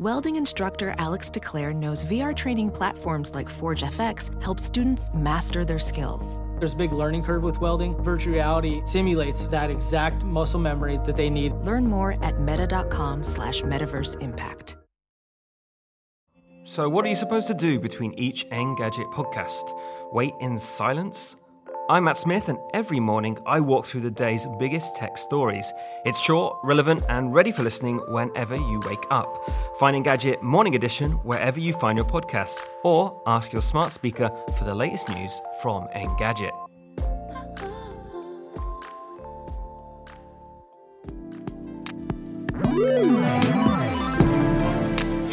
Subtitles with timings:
[0.00, 5.78] Welding instructor Alex DeClaire knows VR training platforms like Forge FX help students master their
[5.78, 6.40] skills.
[6.58, 7.96] There's a big learning curve with welding.
[8.02, 11.52] Virtual reality simulates that exact muscle memory that they need.
[11.62, 14.76] Learn more at meta.com slash metaverse impact.
[16.64, 19.78] So, what are you supposed to do between each Engadget podcast?
[20.12, 21.36] Wait in silence?
[21.86, 25.70] I'm Matt Smith, and every morning I walk through the day's biggest tech stories.
[26.06, 29.50] It's short, relevant, and ready for listening whenever you wake up.
[29.78, 34.64] Find Engadget Morning Edition wherever you find your podcasts, or ask your smart speaker for
[34.64, 36.52] the latest news from Engadget.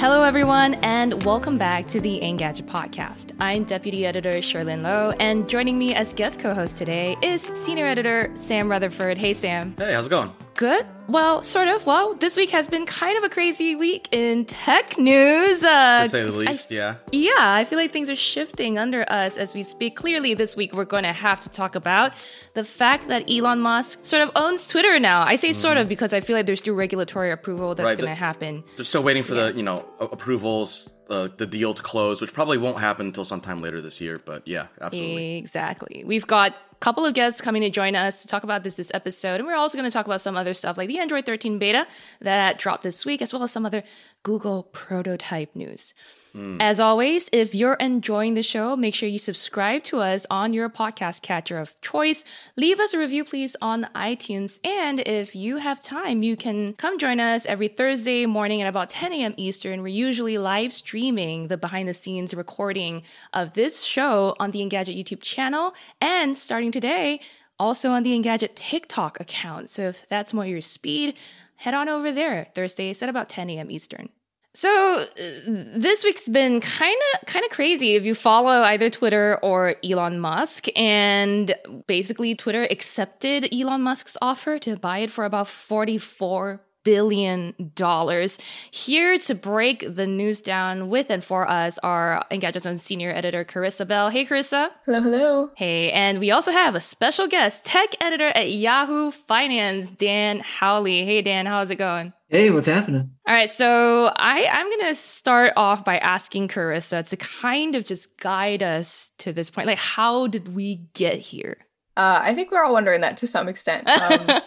[0.01, 3.35] Hello, everyone, and welcome back to the Engadget podcast.
[3.39, 7.85] I'm Deputy Editor Cherlynn Low, and joining me as guest co host today is Senior
[7.85, 9.19] Editor Sam Rutherford.
[9.19, 9.75] Hey, Sam.
[9.77, 10.33] Hey, how's it going?
[10.55, 10.85] Good.
[11.07, 11.85] Well, sort of.
[11.85, 15.63] Well, this week has been kind of a crazy week in tech news.
[15.63, 16.95] Uh, to say the least, I, yeah.
[17.11, 19.95] Yeah, I feel like things are shifting under us as we speak.
[19.95, 22.13] Clearly, this week we're going to have to talk about
[22.53, 25.21] the fact that Elon Musk sort of owns Twitter now.
[25.21, 25.55] I say mm.
[25.55, 28.63] sort of because I feel like there's still regulatory approval that's right, going to happen.
[28.75, 29.51] They're still waiting for yeah.
[29.51, 33.61] the you know approvals uh, the deal to close, which probably won't happen until sometime
[33.61, 34.21] later this year.
[34.23, 35.37] But yeah, absolutely.
[35.37, 36.03] Exactly.
[36.05, 39.35] We've got couple of guests coming to join us to talk about this this episode,
[39.35, 41.87] and we're also going to talk about some other stuff like the Android 13 beta
[42.19, 43.83] that dropped this week, as well as some other
[44.23, 45.93] Google prototype news.
[46.35, 46.57] Mm.
[46.61, 50.69] As always, if you're enjoying the show, make sure you subscribe to us on your
[50.69, 52.23] podcast catcher of choice.
[52.55, 54.59] Leave us a review, please, on iTunes.
[54.65, 58.89] And if you have time, you can come join us every Thursday morning at about
[58.89, 59.33] 10 a.m.
[59.35, 59.81] Eastern.
[59.81, 64.97] We're usually live streaming the behind the scenes recording of this show on the Engadget
[64.97, 65.73] YouTube channel.
[65.99, 67.19] And starting today,
[67.59, 69.69] also on the Engadget TikTok account.
[69.69, 71.15] So if that's more your speed,
[71.57, 73.69] head on over there Thursdays at about 10 a.m.
[73.69, 74.09] Eastern.
[74.53, 75.05] So uh,
[75.47, 80.19] this week's been kind of kind of crazy if you follow either Twitter or Elon
[80.19, 81.55] Musk and
[81.87, 88.39] basically Twitter accepted Elon Musk's offer to buy it for about 44 billion dollars.
[88.71, 93.45] Here to break the news down with and for us are Engadget's own senior editor
[93.45, 94.09] Karissa Bell.
[94.09, 94.71] Hey Karissa.
[94.85, 95.51] Hello, hello.
[95.55, 101.05] Hey, and we also have a special guest, tech editor at Yahoo Finance, Dan Howley.
[101.05, 102.13] Hey Dan, how's it going?
[102.31, 103.11] Hey, what's happening?
[103.27, 107.83] All right, so I, I'm going to start off by asking Karissa to kind of
[107.83, 109.67] just guide us to this point.
[109.67, 111.57] Like, how did we get here?
[111.97, 113.89] Uh, I think we're all wondering that to some extent.
[114.01, 114.41] Um,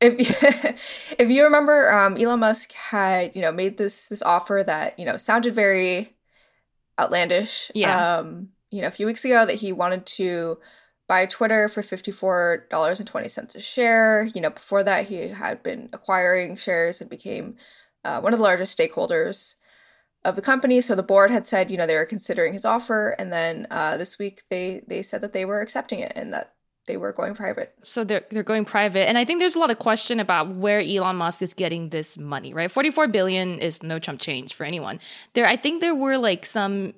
[0.00, 4.96] if if you remember, um, Elon Musk had you know made this this offer that
[4.96, 6.16] you know sounded very
[7.00, 7.70] outlandish.
[7.74, 8.18] Yeah.
[8.18, 10.58] Um, you know, a few weeks ago that he wanted to
[11.08, 14.28] buy Twitter for fifty four dollars and twenty cents a share.
[14.34, 17.56] You know, before that he had been acquiring shares and became
[18.04, 19.56] uh, one of the largest stakeholders
[20.24, 20.80] of the company.
[20.80, 23.96] So the board had said, you know, they were considering his offer, and then uh,
[23.96, 26.54] this week they they said that they were accepting it and that
[26.86, 27.74] they were going private.
[27.82, 30.80] So they're they're going private, and I think there's a lot of question about where
[30.80, 32.52] Elon Musk is getting this money.
[32.52, 35.00] Right, 44 billion is no chump change for anyone.
[35.34, 36.94] There, I think there were like some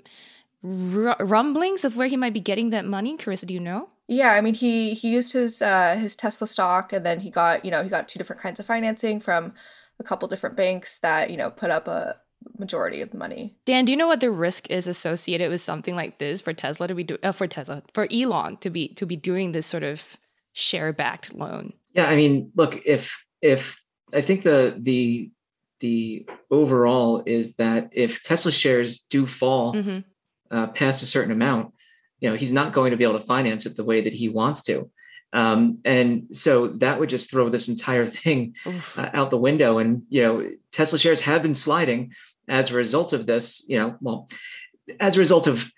[0.63, 3.17] rumblings of where he might be getting that money.
[3.17, 3.89] Karissa, do you know?
[4.11, 7.65] Yeah, I mean he he used his uh, his Tesla stock, and then he got
[7.65, 9.55] you know he got two different kinds of financing from
[10.01, 12.17] a couple different banks that you know put up a
[12.59, 13.55] majority of the money.
[13.67, 16.89] Dan, do you know what the risk is associated with something like this for Tesla
[16.89, 19.85] to be do- uh, for Tesla for Elon to be to be doing this sort
[19.85, 20.17] of
[20.55, 21.73] share backed loan?
[21.95, 23.81] Yeah, I mean, look, if if
[24.13, 25.31] I think the the
[25.79, 30.01] the overall is that if Tesla shares do fall mm-hmm.
[30.51, 31.75] uh, past a certain amount,
[32.21, 34.29] you know, he's not going to be able to finance it the way that he
[34.29, 34.91] wants to.
[35.33, 38.57] Um, and so that would just throw this entire thing
[38.97, 39.79] uh, out the window.
[39.79, 42.13] And, you know, Tesla shares have been sliding
[42.49, 44.29] as a result of this, you know, well,
[44.99, 45.71] as a result of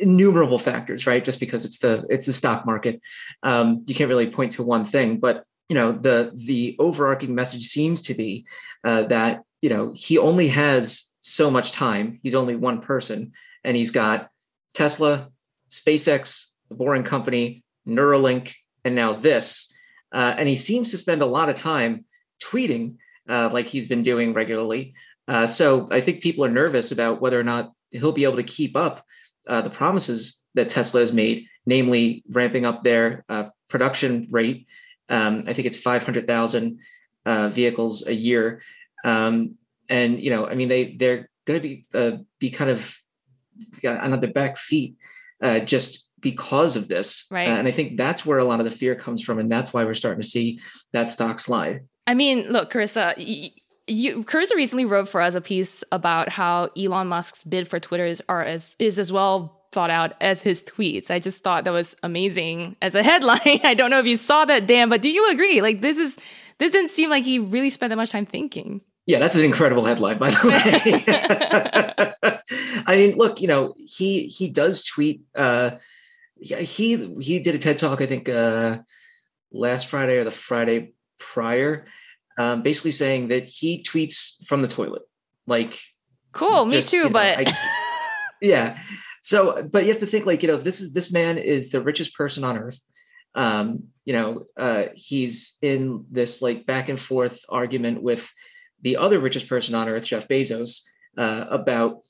[0.00, 1.24] innumerable factors, right?
[1.24, 3.00] Just because it's the it's the stock market,
[3.42, 5.18] um, you can't really point to one thing.
[5.18, 8.46] But you know, the the overarching message seems to be
[8.84, 12.20] uh, that you know he only has so much time.
[12.22, 13.32] He's only one person,
[13.64, 14.30] and he's got
[14.74, 15.30] Tesla,
[15.70, 19.72] SpaceX, the Boring Company, Neuralink, and now this.
[20.12, 22.04] Uh, and he seems to spend a lot of time
[22.42, 22.96] tweeting
[23.28, 24.94] uh, like he's been doing regularly.
[25.28, 28.42] Uh, so I think people are nervous about whether or not he'll be able to
[28.42, 29.04] keep up
[29.48, 34.66] uh, the promises that Tesla has made, namely ramping up their uh, production rate.
[35.08, 36.80] Um, I think it's 500,000
[37.26, 38.62] uh, vehicles a year.
[39.04, 39.56] Um,
[39.88, 41.86] and, you know, I mean, they, they're going to be,
[42.38, 42.96] be kind of
[43.84, 44.96] on their back feet
[45.64, 47.26] just because of this.
[47.30, 47.48] Right.
[47.48, 49.38] Uh, and I think that's where a lot of the fear comes from.
[49.38, 50.60] And that's why we're starting to see
[50.92, 51.80] that stock slide.
[52.06, 53.14] I mean, look, Karissa,
[53.86, 58.06] you Karissa recently wrote for us a piece about how Elon Musk's bid for Twitter
[58.06, 61.10] is are as is as well thought out as his tweets.
[61.10, 63.38] I just thought that was amazing as a headline.
[63.64, 65.60] I don't know if you saw that, Dan, but do you agree?
[65.60, 66.18] Like this is
[66.58, 68.80] this didn't seem like he really spent that much time thinking.
[69.06, 72.09] Yeah, that's an incredible headline, by the way.
[72.50, 75.22] I mean, look, you know, he he does tweet.
[75.34, 75.72] Uh,
[76.40, 78.78] he he did a TED talk, I think, uh,
[79.52, 81.86] last Friday or the Friday prior,
[82.38, 85.02] um, basically saying that he tweets from the toilet.
[85.46, 85.78] Like,
[86.32, 87.52] cool, just, me too, you know, but I,
[88.40, 88.78] yeah.
[89.22, 91.82] So, but you have to think like, you know, this is this man is the
[91.82, 92.82] richest person on earth.
[93.34, 98.32] Um, you know, uh, he's in this like back and forth argument with
[98.82, 100.82] the other richest person on earth, Jeff Bezos,
[101.18, 102.00] uh, about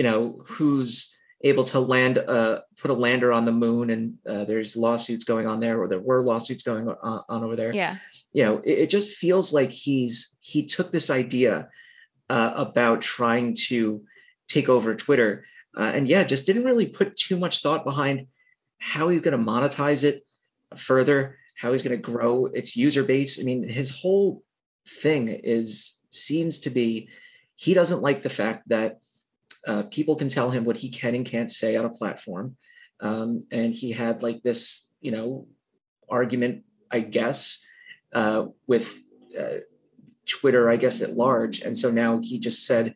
[0.00, 4.44] you know who's able to land uh put a lander on the moon and uh,
[4.44, 7.96] there's lawsuits going on there or there were lawsuits going on, on over there yeah
[8.32, 11.68] you know it, it, just feels like he's he took this idea
[12.28, 14.02] uh, about trying to
[14.48, 15.44] take over twitter
[15.76, 18.26] uh, and yeah, just didn't really put too much thought behind
[18.78, 20.26] how he's going to monetize it
[20.76, 23.38] further, how he's going to grow its user base.
[23.38, 24.42] I mean, his whole
[24.86, 27.08] thing is seems to be
[27.54, 28.98] he doesn't like the fact that
[29.66, 32.56] uh, people can tell him what he can and can't say on a platform.
[33.00, 35.46] Um, and he had like this, you know,
[36.08, 37.64] argument, I guess,
[38.12, 38.98] uh, with
[39.38, 39.60] uh,
[40.26, 41.60] Twitter, I guess, at large.
[41.60, 42.94] And so now he just said,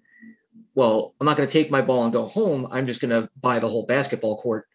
[0.74, 2.66] well, I'm not going to take my ball and go home.
[2.70, 4.66] I'm just going to buy the whole basketball court,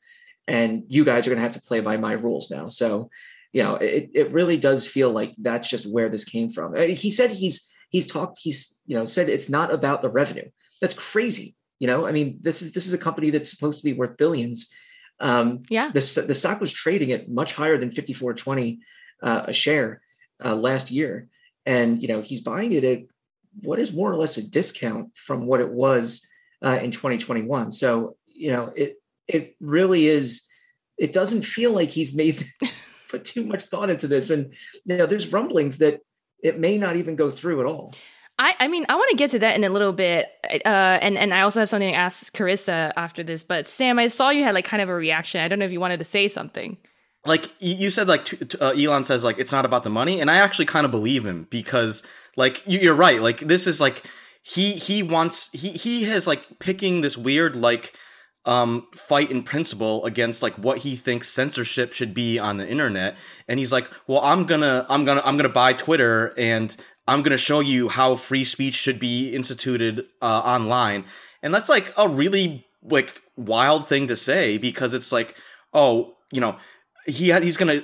[0.47, 2.69] and you guys are going to have to play by my rules now.
[2.69, 3.09] So,
[3.51, 6.73] you know, it, it really does feel like that's just where this came from.
[6.75, 10.49] Uh, he said he's he's talked he's you know said it's not about the revenue.
[10.79, 11.55] That's crazy.
[11.79, 14.17] You know, I mean, this is this is a company that's supposed to be worth
[14.17, 14.69] billions.
[15.19, 18.79] Um, yeah, the the stock was trading at much higher than 54.20
[19.23, 20.01] uh, a share
[20.43, 21.29] uh, last year,
[21.65, 23.03] and you know he's buying it at
[23.61, 26.25] what is more or less a discount from what it was
[26.63, 27.71] uh, in 2021.
[27.71, 28.95] So you know it
[29.27, 30.43] it really is.
[30.97, 32.43] It doesn't feel like he's made
[33.09, 34.53] put too much thought into this, and
[34.85, 36.01] you know there's rumblings that
[36.43, 37.93] it may not even go through at all.
[38.39, 40.27] I, I mean, I want to get to that in a little bit,
[40.65, 43.43] uh, and and I also have something to ask Karissa after this.
[43.43, 45.41] But Sam, I saw you had like kind of a reaction.
[45.41, 46.77] I don't know if you wanted to say something.
[47.25, 50.37] Like you said, like uh, Elon says, like it's not about the money, and I
[50.37, 52.01] actually kind of believe him because
[52.37, 53.21] like you're right.
[53.21, 54.03] Like this is like
[54.41, 57.93] he he wants he he has like picking this weird like
[58.45, 63.17] um fight in principle against like what he thinks censorship should be on the internet
[63.49, 66.77] and he's like well i'm gonna i'm gonna i'm gonna buy twitter and
[67.09, 71.05] i'm gonna show you how free speech should be instituted uh, online
[71.43, 75.35] and that's like a really like wild thing to say because it's like
[75.73, 76.55] oh you know
[77.05, 77.83] he he's gonna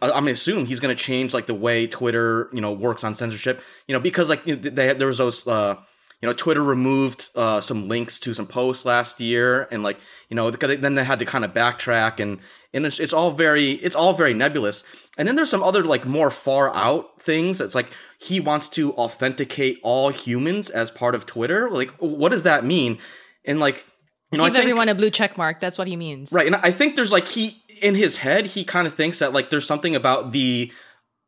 [0.00, 3.62] I'm assuming he's going to change like the way Twitter, you know, works on censorship.
[3.88, 5.76] You know, because like they there was those, uh,
[6.20, 9.98] you know, Twitter removed uh, some links to some posts last year, and like
[10.28, 12.38] you know, then they had to kind of backtrack, and
[12.72, 14.84] and it's, it's all very it's all very nebulous.
[15.18, 17.60] And then there's some other like more far out things.
[17.60, 17.90] It's like
[18.22, 21.70] he wants to authenticate all humans as part of Twitter.
[21.70, 22.98] Like, what does that mean?
[23.44, 23.84] And like
[24.30, 25.60] you know, Give think, everyone a blue check mark.
[25.60, 26.32] That's what he means.
[26.32, 26.46] Right.
[26.46, 29.50] And I think there's like he in his head, he kind of thinks that like
[29.50, 30.72] there's something about the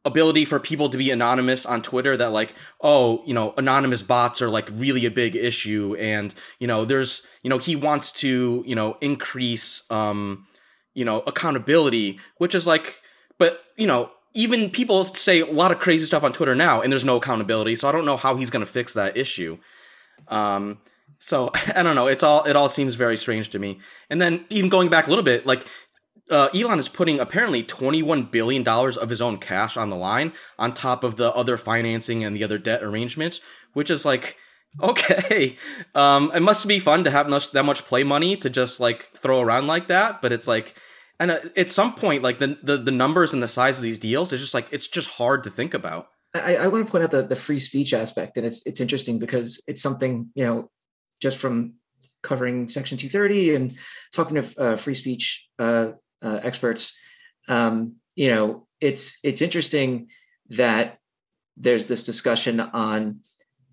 [0.06, 4.40] ability for people to be anonymous on Twitter that like, oh, you know, anonymous bots
[4.40, 5.96] are like really a big issue.
[5.98, 10.46] And, you know, there's, you know, he wants to, you know, increase um,
[10.94, 13.00] you know, accountability, which is like,
[13.38, 16.92] but, you know, even people say a lot of crazy stuff on Twitter now and
[16.92, 17.76] there's no accountability.
[17.76, 19.58] So I don't know how he's gonna fix that issue.
[20.28, 20.78] Um
[21.18, 22.06] so I don't know.
[22.06, 23.80] It's all it all seems very strange to me.
[24.10, 25.66] And then even going back a little bit, like
[26.30, 29.96] uh, Elon is putting apparently twenty one billion dollars of his own cash on the
[29.96, 33.40] line on top of the other financing and the other debt arrangements,
[33.74, 34.36] which is like
[34.82, 35.56] okay.
[35.94, 39.02] Um, it must be fun to have much, that much play money to just like
[39.02, 40.74] throw around like that, but it's like.
[41.20, 43.98] And uh, at some point, like the, the the numbers and the size of these
[43.98, 46.08] deals, it's just like it's just hard to think about.
[46.34, 49.20] I, I, want to point out the, the free speech aspect, and it's it's interesting
[49.20, 50.70] because it's something you know
[51.20, 51.74] just from
[52.22, 53.74] covering Section 230 and
[54.12, 55.92] talking to uh, free speech uh,
[56.22, 56.98] uh, experts,
[57.48, 60.08] um, you know, it's it's interesting
[60.50, 60.98] that
[61.56, 63.20] there's this discussion on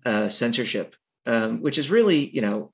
[0.06, 0.94] uh, censorship,
[1.26, 2.72] um, which is really, you know,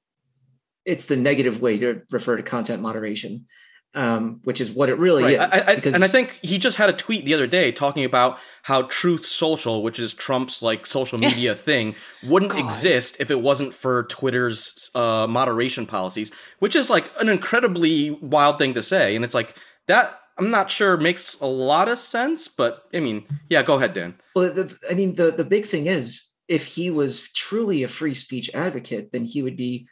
[0.84, 3.46] it's the negative way to refer to content moderation
[3.94, 5.32] um, which is what it really right.
[5.34, 5.40] is.
[5.40, 5.94] I, I, because...
[5.94, 9.26] And I think he just had a tweet the other day talking about how Truth
[9.26, 11.94] Social, which is Trump's like social media thing,
[12.26, 12.64] wouldn't God.
[12.64, 18.58] exist if it wasn't for Twitter's uh, moderation policies, which is like an incredibly wild
[18.58, 19.16] thing to say.
[19.16, 20.20] And it's like that.
[20.40, 24.14] I'm not sure makes a lot of sense, but I mean, yeah, go ahead, Dan.
[24.36, 28.14] Well, the, I mean, the the big thing is if he was truly a free
[28.14, 29.88] speech advocate, then he would be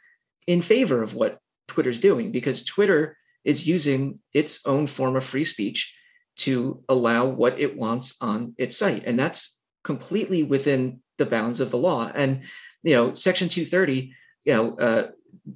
[0.47, 5.45] in favor of what Twitter's doing because Twitter is using its own form of free
[5.45, 5.95] speech
[6.37, 9.03] to allow what it wants on its site.
[9.05, 12.11] And that's completely within the bounds of the law.
[12.13, 12.43] And,
[12.83, 14.13] you know, Section 230,
[14.45, 15.07] you know, uh,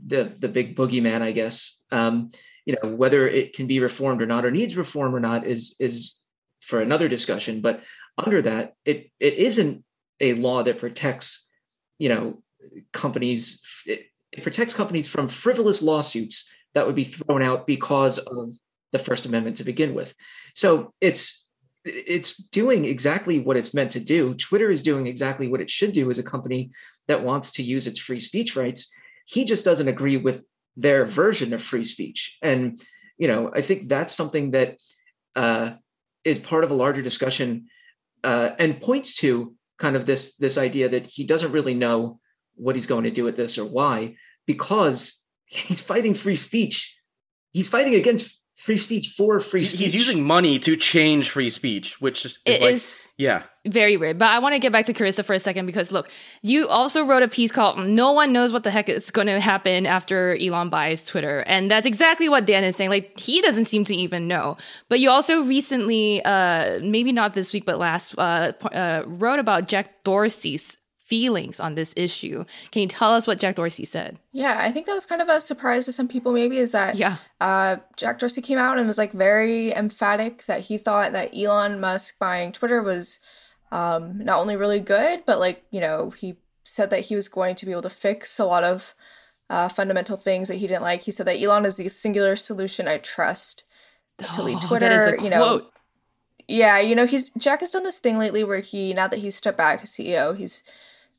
[0.07, 2.31] the, the big boogeyman, I guess, um,
[2.65, 5.75] you know, whether it can be reformed or not, or needs reform or not is,
[5.79, 6.19] is
[6.61, 7.61] for another discussion.
[7.61, 7.83] But
[8.17, 9.83] under that, it, it isn't
[10.19, 11.47] a law that protects,
[11.99, 12.41] you know,
[12.91, 18.51] companies, it, it protects companies from frivolous lawsuits that would be thrown out because of
[18.91, 20.13] the First Amendment to begin with.
[20.53, 21.47] So it's
[21.83, 24.35] it's doing exactly what it's meant to do.
[24.35, 26.69] Twitter is doing exactly what it should do as a company
[27.07, 28.93] that wants to use its free speech rights.
[29.25, 30.43] He just doesn't agree with
[30.77, 32.81] their version of free speech, and
[33.17, 34.77] you know I think that's something that
[35.35, 35.71] uh,
[36.23, 37.67] is part of a larger discussion
[38.23, 42.19] uh, and points to kind of this this idea that he doesn't really know
[42.55, 46.97] what he's going to do with this or why because he's fighting free speech.
[47.51, 49.81] He's fighting against free speech for free speech.
[49.81, 54.17] He's using money to change free speech, which is it like, is yeah, very weird.
[54.17, 56.09] But I want to get back to Karissa for a second because look,
[56.41, 59.41] you also wrote a piece called "No one knows what the heck is going to
[59.41, 62.89] happen after Elon buys Twitter," and that's exactly what Dan is saying.
[62.89, 64.55] Like he doesn't seem to even know.
[64.87, 69.67] But you also recently, uh, maybe not this week, but last, uh, uh, wrote about
[69.67, 70.77] Jack Dorsey's
[71.11, 72.45] feelings on this issue.
[72.71, 74.17] Can you tell us what Jack Dorsey said?
[74.31, 76.95] Yeah, I think that was kind of a surprise to some people, maybe, is that
[76.95, 77.17] yeah.
[77.41, 81.81] uh, Jack Dorsey came out and was like very emphatic that he thought that Elon
[81.81, 83.19] Musk buying Twitter was
[83.73, 87.55] um, not only really good, but like, you know, he said that he was going
[87.55, 88.95] to be able to fix a lot of
[89.49, 91.01] uh, fundamental things that he didn't like.
[91.01, 93.65] He said that Elon is the singular solution I trust
[94.35, 95.17] to lead Oh, Twitter.
[95.21, 95.67] you know,
[96.47, 99.35] yeah, you know, he's Jack has done this thing lately where he now that he's
[99.35, 100.63] stepped back as CEO, he's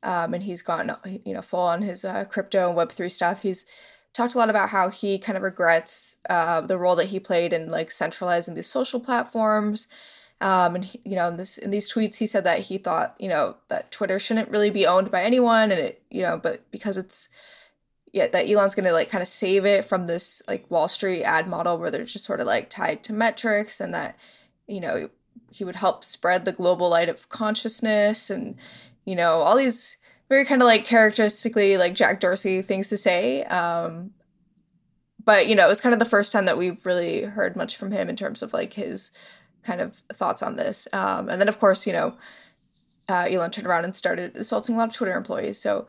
[0.02, 0.94] um, and he's gone
[1.24, 3.42] you know full on his uh, crypto and Web three stuff.
[3.42, 3.66] He's
[4.12, 7.52] talked a lot about how he kind of regrets uh, the role that he played
[7.52, 9.88] in like centralizing these social platforms.
[10.40, 13.14] Um, and he, you know, in this in these tweets, he said that he thought
[13.18, 16.68] you know that Twitter shouldn't really be owned by anyone, and it you know, but
[16.70, 17.28] because it's
[18.12, 21.46] yeah, that Elon's gonna like kind of save it from this like Wall Street ad
[21.46, 24.18] model where they're just sort of like tied to metrics, and that
[24.66, 25.10] you know
[25.50, 28.56] he would help spread the global light of consciousness and
[29.04, 29.96] you know all these
[30.28, 33.44] very kind of like characteristically like Jack Dorsey things to say.
[33.44, 34.12] Um,
[35.24, 37.76] but you know, it was kind of the first time that we've really heard much
[37.76, 39.10] from him in terms of like his
[39.62, 40.88] kind of thoughts on this.
[40.92, 42.16] Um, and then of course, you know,
[43.08, 45.60] uh, Elon turned around and started assaulting a lot of Twitter employees.
[45.60, 45.86] So,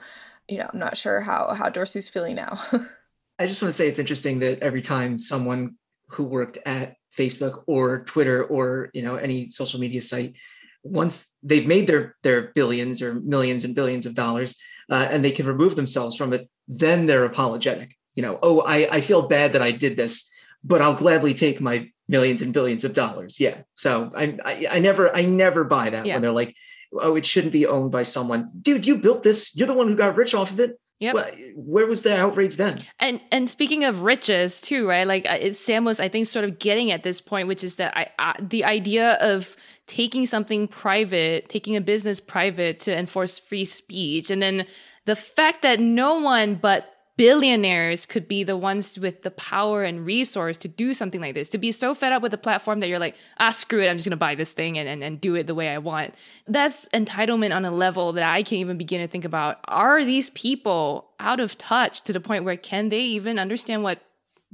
[0.49, 2.59] you know, I'm not sure how how Dorsey's feeling now.
[3.39, 5.77] I just want to say it's interesting that every time someone
[6.09, 10.35] who worked at Facebook or Twitter or you know any social media site
[10.83, 14.57] once they've made their their billions or millions and billions of dollars
[14.89, 17.95] uh, and they can remove themselves from it then they're apologetic.
[18.15, 20.29] You know oh I, I feel bad that i did this
[20.63, 23.39] but i'll gladly take my millions and billions of dollars.
[23.39, 23.61] Yeah.
[23.75, 26.15] So i i, I never i never buy that Yeah.
[26.15, 26.55] when they're like
[27.01, 28.51] oh it shouldn't be owned by someone.
[28.61, 29.55] Dude you built this.
[29.55, 30.79] You're the one who got rich off of it.
[30.99, 31.15] Yep.
[31.15, 32.81] Well, where was the outrage then?
[32.99, 35.05] And and speaking of riches too, right?
[35.05, 37.75] Like uh, it, Sam was, I think, sort of getting at this point, which is
[37.75, 39.57] that I, I the idea of
[39.93, 44.65] taking something private, taking a business private to enforce free speech, and then
[45.05, 50.03] the fact that no one but billionaires could be the ones with the power and
[50.03, 52.87] resource to do something like this, to be so fed up with the platform that
[52.87, 55.35] you're like, ah, screw it, I'm just gonna buy this thing and, and, and do
[55.35, 56.15] it the way I want.
[56.47, 59.59] That's entitlement on a level that I can't even begin to think about.
[59.67, 63.99] Are these people out of touch to the point where can they even understand what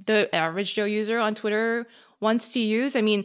[0.05, 1.87] the average Joe user on Twitter
[2.19, 2.97] wants to use?
[2.97, 3.23] I mean,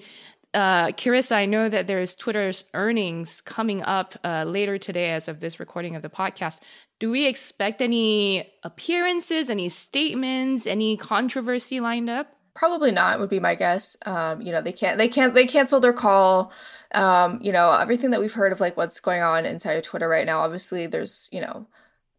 [0.55, 5.41] uh, Karissa, I know that there's Twitter's earnings coming up uh, later today as of
[5.41, 6.61] this recording of the podcast.
[7.01, 12.37] Do we expect any appearances, any statements, any controversy lined up?
[12.55, 13.97] Probably not would be my guess.
[14.07, 16.53] Um, you know, they can't they can't they canceled their call.
[16.95, 20.09] Um, you know, everything that we've heard of like what's going on inside of Twitter
[20.09, 21.67] right now, obviously there's, you know,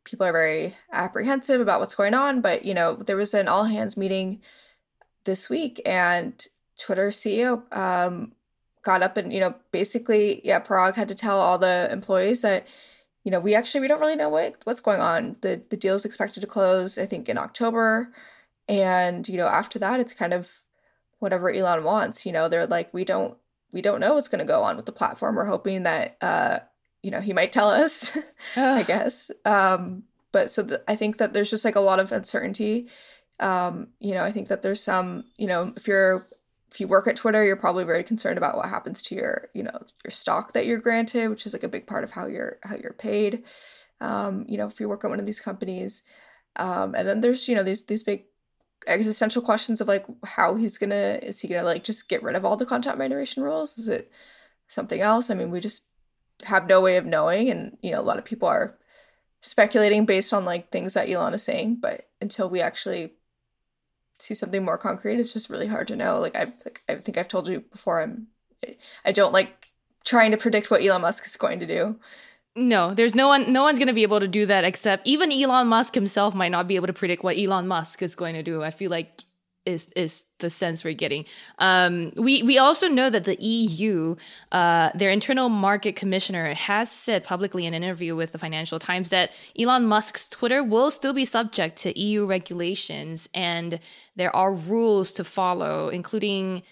[0.04, 3.64] people are very apprehensive about what's going on, but you know, there was an all
[3.64, 4.42] hands meeting
[5.24, 8.34] this week and Twitter CEO um
[8.86, 12.66] got up and, you know, basically, yeah, Parag had to tell all the employees that
[13.24, 15.36] you know, we actually we don't really know what what's going on.
[15.42, 18.14] The the deal is expected to close, I think, in October.
[18.70, 20.62] And, you know, after that it's kind of
[21.20, 22.26] whatever Elon wants.
[22.26, 23.36] You know, they're like, we don't
[23.72, 25.36] we don't know what's gonna go on with the platform.
[25.36, 26.60] We're hoping that uh,
[27.02, 28.16] you know, he might tell us,
[28.56, 29.32] I guess.
[29.44, 32.88] Um, but so th- I think that there's just like a lot of uncertainty.
[33.40, 36.26] Um, you know, I think that there's some, you know, if you're
[36.76, 39.64] if you work at Twitter, you're probably very concerned about what happens to your, you
[39.64, 42.58] know, your stock that you're granted, which is like a big part of how you're
[42.64, 43.44] how you're paid.
[44.02, 46.04] Um, you know, if you work at one of these companies,
[46.58, 48.26] um, and then there's you know these these big
[48.88, 52.44] existential questions of like how he's gonna is he gonna like just get rid of
[52.44, 53.78] all the content moderation rules?
[53.78, 54.12] Is it
[54.68, 55.30] something else?
[55.30, 55.86] I mean, we just
[56.44, 58.78] have no way of knowing, and you know, a lot of people are
[59.40, 63.14] speculating based on like things that Elon is saying, but until we actually
[64.20, 66.20] see something more concrete, it's just really hard to know.
[66.20, 68.28] Like I like I think I've told you before, I'm
[69.06, 69.70] I don't like
[70.04, 72.00] trying to predict what Elon Musk is going to do.
[72.56, 75.32] No, there's no one no one's going to be able to do that except even
[75.32, 78.44] Elon Musk himself might not be able to predict what Elon Musk is going to
[78.44, 78.64] do.
[78.64, 79.22] I feel like
[79.66, 81.26] is is the sense we're getting.
[81.60, 84.16] Um, we we also know that the EU,
[84.52, 89.10] uh, their internal market commissioner, has said publicly in an interview with the Financial Times
[89.10, 93.80] that Elon Musk's Twitter will still be subject to EU regulations, and
[94.16, 96.64] there are rules to follow, including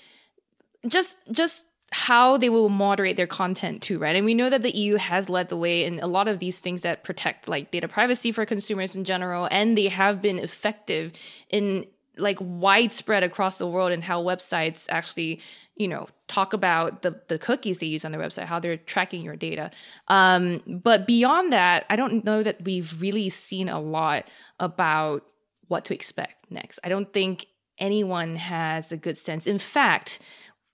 [0.87, 4.15] just just how they will moderate their content too, right?
[4.15, 6.59] And we know that the EU has led the way in a lot of these
[6.59, 11.13] things that protect like data privacy for consumers in general, and they have been effective
[11.49, 11.85] in
[12.17, 15.39] like widespread across the world and how websites actually
[15.75, 19.21] you know talk about the the cookies they use on their website how they're tracking
[19.21, 19.71] your data
[20.07, 24.27] um, but beyond that i don't know that we've really seen a lot
[24.59, 25.25] about
[25.67, 27.47] what to expect next i don't think
[27.79, 30.19] anyone has a good sense in fact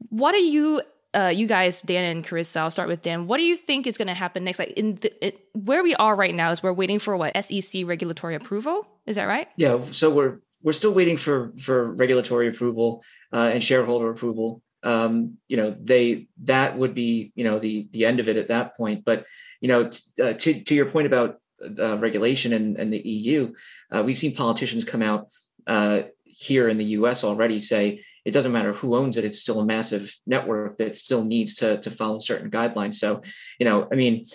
[0.10, 0.81] what are you
[1.13, 3.25] uh, you guys, Dan and Karissa, I'll start with Dan.
[3.25, 4.60] What do you think is going to happen next?
[4.60, 7.86] Like in the, it, where we are right now is we're waiting for what SEC
[7.86, 8.88] regulatory approval.
[9.08, 9.48] Is that right?
[9.55, 9.79] Yeah.
[9.89, 14.62] So we're we're still waiting for for regulatory approval uh, and shareholder approval.
[14.82, 18.50] Um, you know, they that would be you know the the end of it at
[18.50, 19.06] that point.
[19.06, 19.25] But
[19.62, 23.54] you know, t- uh, to to your point about uh, regulation and, and the EU,
[23.92, 25.28] uh, we've seen politicians come out
[25.68, 27.24] uh, here in the U.S.
[27.24, 31.24] already say it doesn't matter who owns it; it's still a massive network that still
[31.24, 32.96] needs to to follow certain guidelines.
[32.96, 33.22] So,
[33.60, 34.25] you know, I mean,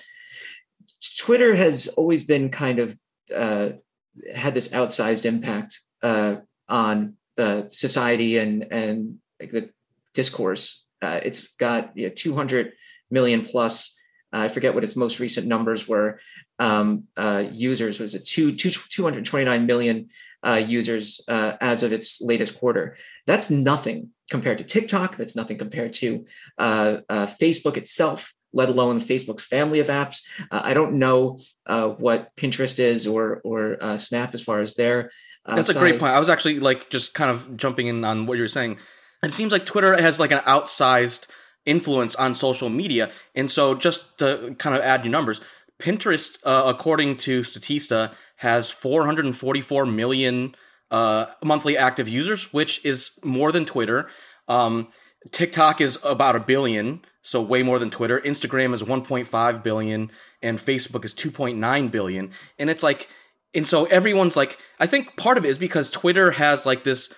[1.19, 2.99] Twitter has always been kind of
[3.35, 3.71] uh,
[4.35, 6.37] had this outsized impact uh,
[6.68, 9.70] on the society and and like the
[10.12, 10.87] discourse.
[11.02, 12.72] Uh, it's got you know, 200
[13.11, 13.98] million plus.
[14.33, 16.20] Uh, I forget what its most recent numbers were.
[16.59, 20.09] Um, uh, users was it two, two, 229 million
[20.46, 22.96] uh, users as of its latest quarter.
[23.26, 25.16] That's nothing compared to TikTok.
[25.16, 26.24] That's nothing compared to
[26.61, 30.26] Facebook itself let alone Facebook's family of apps.
[30.50, 34.74] Uh, I don't know uh, what Pinterest is or or uh, Snap as far as
[34.74, 35.11] their
[35.46, 36.12] That's a great point.
[36.12, 38.78] I was actually like just kind of jumping in on what you're saying.
[39.22, 41.26] It seems like Twitter has like an outsized
[41.64, 45.40] influence on social media, and so just to kind of add new numbers,
[45.78, 50.54] Pinterest, uh, according to Statista, has 444 million
[50.90, 54.09] uh, monthly active users, which is more than Twitter.
[54.48, 54.88] Um,
[55.30, 58.20] TikTok is about a billion, so way more than Twitter.
[58.20, 60.11] Instagram is 1.5 billion,
[60.42, 62.30] and Facebook is 2.9 billion.
[62.59, 63.09] And it's like
[63.55, 67.12] and so everyone's like i think part of it is because twitter has like this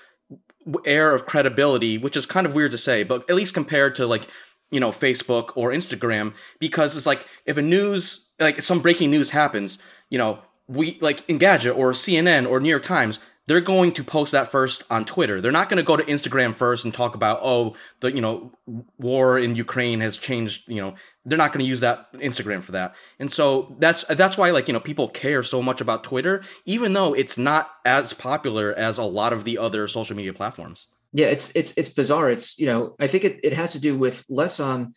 [0.85, 4.07] air of credibility which is kind of weird to say but at least compared to
[4.07, 4.29] like
[4.70, 9.31] you know facebook or instagram because it's like if a news like some breaking news
[9.31, 9.79] happens
[10.11, 14.32] you know we like engadget or cnn or new york times they're going to post
[14.32, 15.40] that first on Twitter.
[15.40, 18.52] They're not going to go to Instagram first and talk about, oh, the you know
[18.98, 20.64] war in Ukraine has changed.
[20.66, 22.94] You know, they're not going to use that Instagram for that.
[23.18, 26.92] And so that's that's why like you know people care so much about Twitter, even
[26.92, 30.88] though it's not as popular as a lot of the other social media platforms.
[31.12, 32.30] Yeah, it's it's it's bizarre.
[32.30, 34.94] It's you know I think it it has to do with less on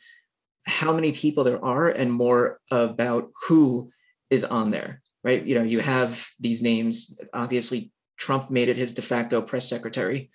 [0.66, 3.92] how many people there are and more about who
[4.30, 8.94] is on there right you know you have these names obviously Trump made it his
[8.94, 10.30] de facto press secretary.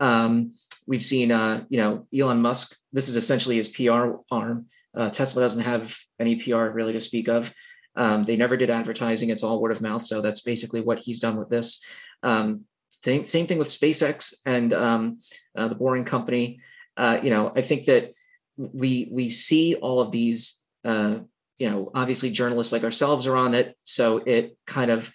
[0.00, 0.54] Um,
[0.86, 2.76] we've seen, uh, you know, Elon Musk.
[2.92, 4.66] This is essentially his PR arm.
[4.94, 7.54] Uh, Tesla doesn't have any PR really to speak of.
[7.94, 10.02] Um, they never did advertising; it's all word of mouth.
[10.02, 11.82] So that's basically what he's done with this.
[12.22, 12.64] Um,
[13.02, 15.20] same same thing with SpaceX and um,
[15.56, 16.60] uh, the Boring Company.
[16.96, 18.12] Uh, you know, I think that
[18.56, 20.60] we we see all of these.
[20.84, 21.20] Uh,
[21.58, 25.12] you know, obviously journalists like ourselves are on it, so it kind of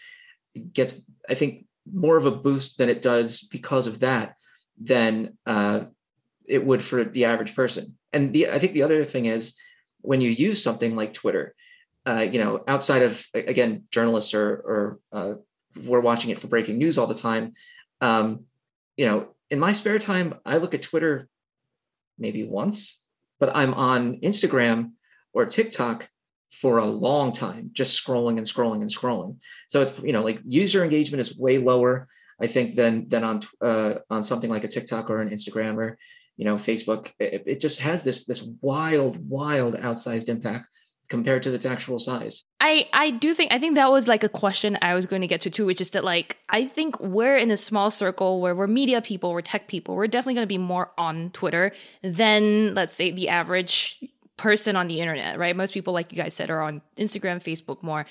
[0.74, 0.94] gets.
[1.30, 4.36] I think more of a boost than it does because of that
[4.80, 5.86] than uh,
[6.46, 7.98] it would for the average person.
[8.12, 9.58] And the I think the other thing is
[10.02, 11.56] when you use something like Twitter,
[12.06, 15.34] uh, you know, outside of again journalists or or uh,
[15.86, 17.54] we're watching it for breaking news all the time.
[18.02, 18.46] Um,
[18.98, 21.28] you know, in my spare time, I look at Twitter
[22.17, 23.02] maybe once,
[23.39, 24.91] but I'm on Instagram
[25.34, 26.10] or TikTok
[26.54, 29.38] for a long time, just scrolling and scrolling and scrolling.
[29.70, 32.08] So it's you know like user engagement is way lower,
[32.39, 35.98] I think, than than on uh, on something like a TikTok or an Instagram or
[36.38, 37.12] you know Facebook.
[37.20, 40.68] It, it just has this this wild wild outsized impact
[41.10, 42.44] compared to its actual size.
[42.62, 45.28] I I do think I think that was like a question I was going to
[45.28, 48.56] get to too, which is that like I think we're in a small circle where
[48.56, 51.72] we're media people, we're tech people, we're definitely going to be more on Twitter
[52.04, 54.00] than let's say the average
[54.38, 55.56] person on the internet, right?
[55.56, 58.06] Most people, like you guys said, are on Instagram, Facebook more.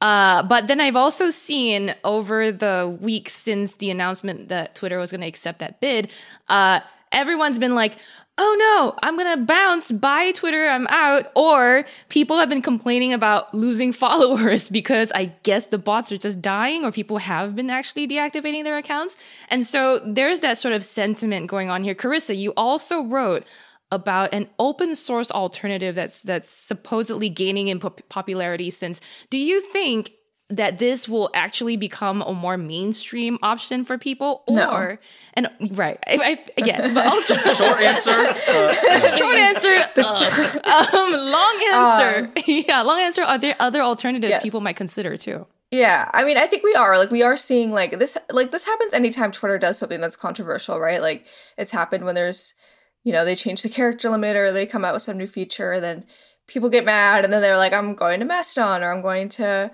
[0.00, 5.10] Uh, but then I've also seen over the weeks since the announcement that Twitter was
[5.10, 6.08] going to accept that bid,
[6.48, 7.96] uh, everyone's been like,
[8.40, 11.26] oh no, I'm going to bounce, buy Twitter, I'm out.
[11.34, 16.40] Or people have been complaining about losing followers because I guess the bots are just
[16.40, 19.16] dying or people have been actually deactivating their accounts.
[19.50, 21.96] And so there's that sort of sentiment going on here.
[21.96, 23.44] Karissa, you also wrote
[23.90, 30.12] about an open source alternative that's that's supposedly gaining in popularity since do you think
[30.50, 34.96] that this will actually become a more mainstream option for people or no.
[35.34, 35.48] and
[35.78, 38.72] right I, I guess but also short answer uh,
[39.16, 44.42] short answer uh, um, long answer uh, yeah long answer are there other alternatives yes.
[44.42, 47.70] people might consider too yeah, I mean, I think we are like we are seeing
[47.70, 51.02] like this like this happens anytime Twitter does something that's controversial, right?
[51.02, 51.26] Like
[51.58, 52.54] it's happened when there's
[53.04, 55.72] you know, they change the character limit or they come out with some new feature,
[55.72, 56.04] and then
[56.46, 59.70] people get mad and then they're like, I'm going to Mastodon or I'm going to,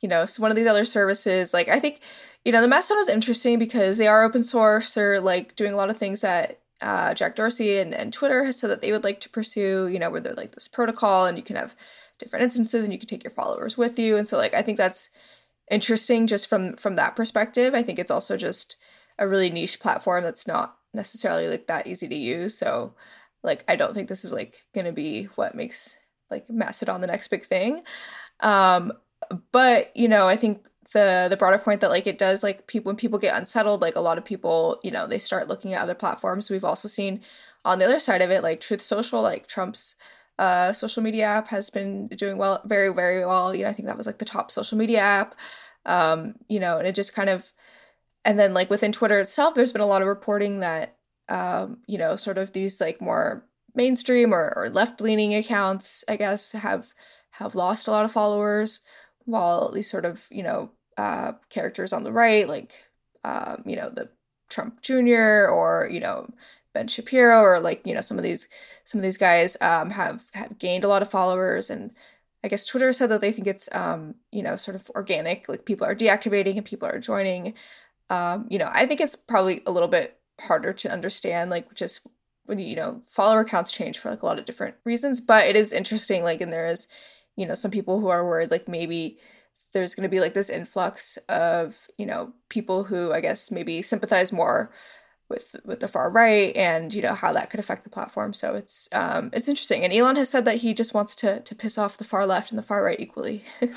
[0.00, 1.54] you know, one of these other services.
[1.54, 2.00] Like, I think,
[2.44, 4.94] you know, the Mastodon is interesting because they are open source.
[4.94, 8.58] They're like doing a lot of things that uh, Jack Dorsey and, and Twitter has
[8.58, 11.36] said that they would like to pursue, you know, where they're like this protocol and
[11.36, 11.74] you can have
[12.18, 14.16] different instances and you can take your followers with you.
[14.16, 15.08] And so like I think that's
[15.70, 17.74] interesting just from from that perspective.
[17.74, 18.76] I think it's also just
[19.18, 22.56] a really niche platform that's not necessarily like that easy to use.
[22.56, 22.94] So
[23.42, 25.96] like I don't think this is like gonna be what makes
[26.30, 27.82] like Mastodon the next big thing.
[28.40, 28.92] Um
[29.52, 32.90] but you know, I think the the broader point that like it does like people
[32.90, 35.82] when people get unsettled, like a lot of people, you know, they start looking at
[35.82, 36.50] other platforms.
[36.50, 37.20] We've also seen
[37.64, 39.96] on the other side of it, like Truth Social, like Trump's
[40.38, 43.54] uh, social media app has been doing well, very, very well.
[43.54, 45.34] You know, I think that was like the top social media app.
[45.84, 47.52] Um, you know, and it just kind of
[48.24, 51.98] and then like within Twitter itself, there's been a lot of reporting that um, you
[51.98, 56.94] know, sort of these like more mainstream or, or left leaning accounts, I guess, have
[57.32, 58.80] have lost a lot of followers,
[59.24, 62.72] while these sort of, you know, uh, characters on the right, like
[63.24, 64.08] um, you know, the
[64.48, 65.48] Trump Jr.
[65.48, 66.28] or, you know,
[66.74, 68.48] Ben Shapiro or like, you know, some of these
[68.84, 71.92] some of these guys um, have have gained a lot of followers and
[72.44, 75.64] I guess Twitter said that they think it's um, you know, sort of organic, like
[75.64, 77.54] people are deactivating and people are joining
[78.10, 82.06] um, you know, I think it's probably a little bit harder to understand, like just
[82.46, 85.56] when you, know, follower counts change for like a lot of different reasons, but it
[85.56, 86.88] is interesting, like, and there is,
[87.36, 89.18] you know, some people who are worried, like maybe
[89.72, 93.82] there's going to be like this influx of, you know, people who I guess maybe
[93.82, 94.70] sympathize more
[95.28, 98.32] with with the far right and you know how that could affect the platform.
[98.32, 99.84] So it's um it's interesting.
[99.84, 102.50] And Elon has said that he just wants to to piss off the far left
[102.50, 103.44] and the far right equally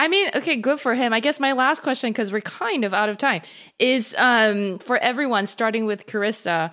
[0.00, 1.12] I mean, okay, good for him.
[1.12, 3.42] I guess my last question, because we're kind of out of time,
[3.78, 6.72] is um, for everyone, starting with Karissa.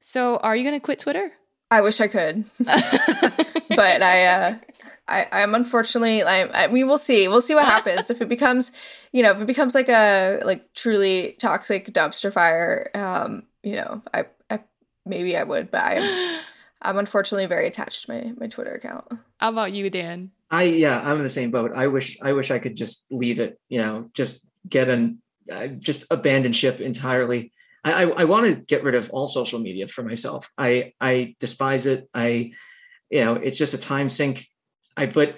[0.00, 1.30] So, are you going to quit Twitter?
[1.70, 4.58] I wish I could, but I, uh,
[5.06, 7.28] I, I'm unfortunately, I, I, we will see.
[7.28, 8.72] We'll see what happens if it becomes,
[9.12, 12.90] you know, if it becomes like a like truly toxic dumpster fire.
[12.92, 14.64] Um, you know, I, I
[15.04, 16.40] maybe I would, but I'm,
[16.82, 19.04] I'm unfortunately very attached to my my Twitter account.
[19.38, 20.32] How about you, Dan?
[20.50, 21.72] I yeah, I'm in the same boat.
[21.74, 23.58] I wish I wish I could just leave it.
[23.68, 27.52] You know, just get an uh, just abandon ship entirely.
[27.84, 30.50] I, I, I want to get rid of all social media for myself.
[30.56, 32.08] I I despise it.
[32.14, 32.52] I
[33.10, 34.46] you know it's just a time sink.
[34.96, 35.36] I but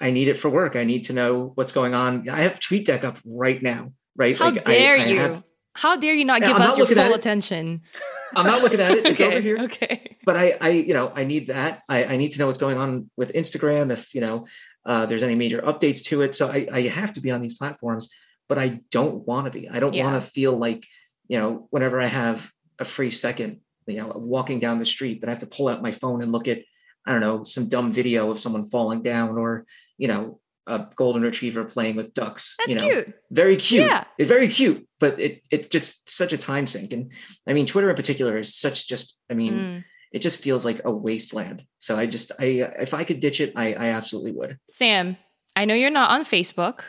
[0.00, 0.76] I need it for work.
[0.76, 2.28] I need to know what's going on.
[2.28, 3.92] I have TweetDeck up right now.
[4.16, 4.36] Right?
[4.36, 5.18] How like, dare I, I you?
[5.18, 5.44] Have,
[5.74, 7.82] How dare you not give I'm us your full attention?
[8.34, 9.06] I'm not looking at it.
[9.06, 9.58] It's okay, over here.
[9.58, 10.16] Okay.
[10.24, 11.82] But I, I, you know, I need that.
[11.88, 13.90] I, I need to know what's going on with Instagram.
[13.90, 14.46] If you know,
[14.84, 16.34] uh, there's any major updates to it.
[16.34, 18.10] So I, I have to be on these platforms,
[18.48, 19.68] but I don't want to be.
[19.68, 20.04] I don't yeah.
[20.04, 20.86] want to feel like,
[21.28, 25.28] you know, whenever I have a free second, you know, walking down the street, that
[25.28, 26.62] I have to pull out my phone and look at,
[27.06, 29.66] I don't know, some dumb video of someone falling down or,
[29.98, 32.54] you know, a golden retriever playing with ducks.
[32.58, 33.14] That's you know, cute.
[33.30, 33.86] Very cute.
[33.86, 34.04] Yeah.
[34.18, 36.92] It's very cute, but it it's just such a time sink.
[36.92, 37.12] And
[37.48, 39.84] I mean, Twitter in particular is such just, I mean, mm.
[40.12, 41.64] it just feels like a wasteland.
[41.78, 44.58] So I just, I, if I could ditch it, I, I absolutely would.
[44.68, 45.16] Sam,
[45.56, 46.82] I know you're not on Facebook.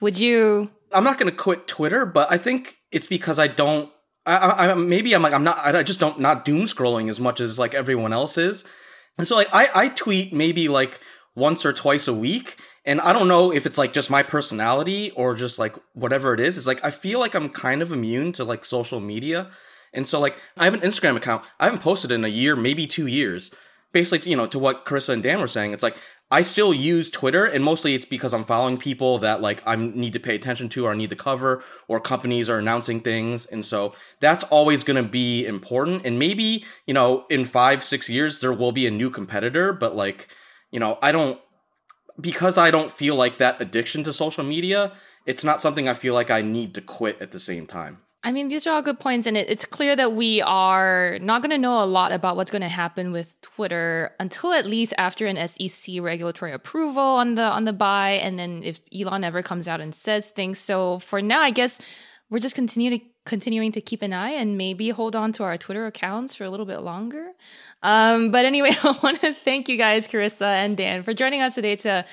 [0.00, 0.70] Would you?
[0.92, 3.90] I'm not going to quit Twitter, but I think it's because I don't,
[4.24, 7.40] I, I, maybe I'm like, I'm not, I just don't, not doom scrolling as much
[7.40, 8.64] as like everyone else is.
[9.18, 11.00] And so like, I, I tweet maybe like
[11.38, 12.56] once or twice a week
[12.88, 16.40] and I don't know if it's like just my personality or just like whatever it
[16.40, 16.56] is.
[16.56, 19.50] It's like I feel like I'm kind of immune to like social media.
[19.92, 21.44] And so like I have an Instagram account.
[21.60, 23.50] I haven't posted in a year, maybe 2 years.
[23.92, 25.96] basically, you know, to what Karissa and Dan were saying, it's like
[26.30, 30.12] I still use Twitter, and mostly it's because I'm following people that like I need
[30.12, 33.64] to pay attention to or I need to cover, or companies are announcing things, and
[33.64, 36.04] so that's always going to be important.
[36.04, 39.96] And maybe you know, in five six years there will be a new competitor, but
[39.96, 40.28] like
[40.70, 41.40] you know, I don't
[42.20, 44.92] because I don't feel like that addiction to social media.
[45.26, 47.98] It's not something I feel like I need to quit at the same time.
[48.24, 51.40] I mean, these are all good points, and it, it's clear that we are not
[51.40, 54.92] going to know a lot about what's going to happen with Twitter until at least
[54.98, 59.42] after an SEC regulatory approval on the on the buy, and then if Elon ever
[59.42, 60.58] comes out and says things.
[60.58, 61.80] So for now, I guess
[62.28, 65.56] we're just continue to continuing to keep an eye and maybe hold on to our
[65.56, 67.32] Twitter accounts for a little bit longer.
[67.82, 71.54] Um, but anyway, I want to thank you guys, Karissa and Dan, for joining us
[71.54, 72.04] today to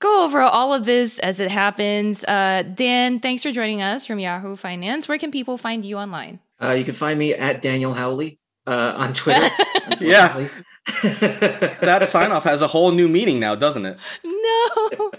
[0.00, 2.24] go over all of this as it happens.
[2.24, 5.08] Uh, Dan, thanks for joining us from Yahoo Finance.
[5.08, 6.40] Where can people find you online?
[6.62, 9.46] Uh, you can find me at Daniel Howley uh, on Twitter.
[10.00, 10.48] yeah.
[11.02, 13.98] that sign off has a whole new meaning now, doesn't it?
[14.24, 15.10] No.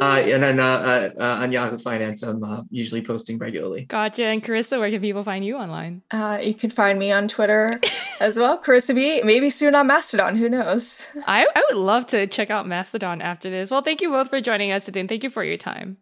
[0.00, 3.84] Uh, and then uh, uh, uh, on Yahoo Finance, I'm uh, usually posting regularly.
[3.84, 4.24] Gotcha.
[4.24, 6.02] And Karissa, where can people find you online?
[6.10, 7.80] Uh, you can find me on Twitter
[8.20, 9.22] as well, Karissa B.
[9.22, 10.36] Maybe soon on Mastodon.
[10.36, 11.06] Who knows?
[11.26, 13.70] I, I would love to check out Mastodon after this.
[13.70, 15.98] Well, thank you both for joining us today, and thank you for your time.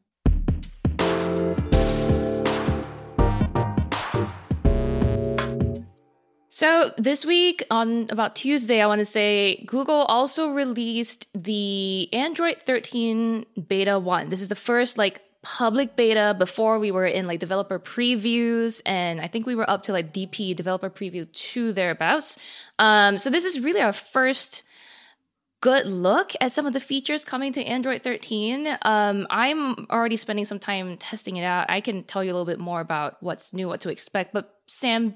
[6.57, 12.59] So, this week on about Tuesday, I want to say Google also released the Android
[12.59, 14.31] 13 beta 1.
[14.31, 19.21] This is the first like public beta before we were in like developer previews and
[19.21, 22.39] I think we were up to like DP developer preview 2 thereabouts.
[22.79, 24.63] Um so this is really our first
[25.61, 28.79] good look at some of the features coming to Android 13.
[28.83, 31.67] Um, I'm already spending some time testing it out.
[31.69, 34.33] I can tell you a little bit more about what's new, what to expect.
[34.33, 35.15] But Sam,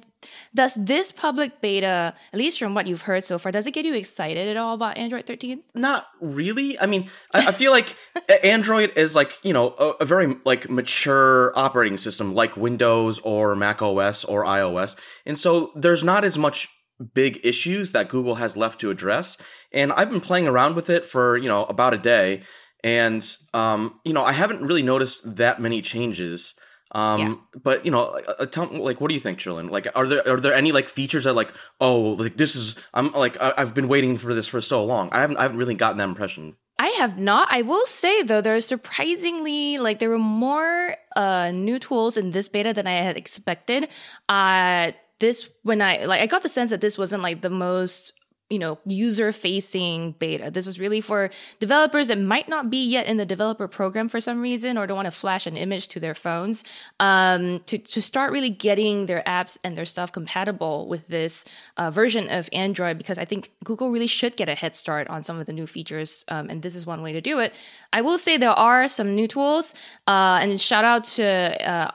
[0.55, 3.85] does this public beta, at least from what you've heard so far, does it get
[3.85, 5.63] you excited at all about Android 13?
[5.75, 6.79] Not really.
[6.79, 7.95] I mean, I, I feel like
[8.45, 13.55] Android is like you know a, a, very like mature operating system, like Windows or
[13.57, 16.69] Mac OS or iOS, and so there's not as much
[17.15, 19.39] big issues that Google has left to address.
[19.73, 22.43] And I've been playing around with it for, you know, about a day.
[22.83, 26.55] And, um, you know, I haven't really noticed that many changes.
[26.93, 27.61] Um, yeah.
[27.63, 29.71] but you know, uh, tell like, what do you think, Cherlynn?
[29.71, 33.13] Like, are there are there any like features that like, oh, like this is I'm
[33.13, 35.09] like I, have been waiting for this for so long.
[35.13, 36.57] I haven't I haven't really gotten that impression.
[36.79, 37.49] I have not.
[37.51, 42.49] I will say though, there's surprisingly like there were more uh new tools in this
[42.49, 43.89] beta than I had expected.
[44.29, 48.13] Uh this when I like I got the sense that this wasn't like the most
[48.51, 50.51] you know user facing beta.
[50.51, 54.21] This was really for developers that might not be yet in the developer program for
[54.21, 56.65] some reason or don't want to flash an image to their phones
[56.99, 61.45] um, to, to start really getting their apps and their stuff compatible with this
[61.77, 65.23] uh, version of android because i think google really should get a head start on
[65.23, 67.55] some of the new features um, and this is one way to do it.
[67.93, 69.75] I will say there are some new tools
[70.07, 71.91] uh, and shout out to uh,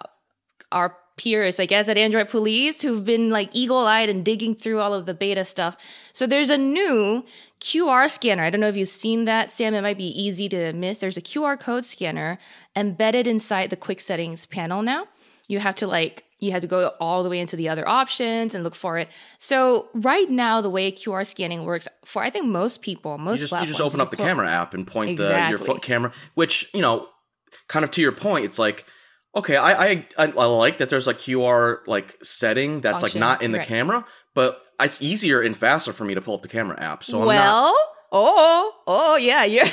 [0.72, 4.80] our peers, I guess, at Android Police who've been like eagle eyed and digging through
[4.80, 5.78] all of the beta stuff.
[6.14, 7.26] So there's a new
[7.62, 8.44] QR scanner.
[8.44, 9.74] I don't know if you've seen that, Sam.
[9.74, 11.00] It might be easy to miss.
[11.00, 12.38] There's a QR code scanner
[12.76, 15.08] embedded inside the quick settings panel now.
[15.48, 18.54] You have to like, you have to go all the way into the other options
[18.54, 19.10] and look for it.
[19.38, 23.44] So right now, the way QR scanning works for I think most people, most you
[23.44, 25.44] just, platforms, you just open up the camera app and point exactly.
[25.44, 27.08] the your foot camera, which you know,
[27.68, 28.86] kind of to your point, it's like
[29.36, 33.42] Okay, I, I I like that there's a QR like setting that's Function, like not
[33.42, 33.68] in the right.
[33.68, 37.04] camera, but it's easier and faster for me to pull up the camera app.
[37.04, 37.76] So I'm well, not-
[38.14, 39.70] oh, oh yeah, yeah.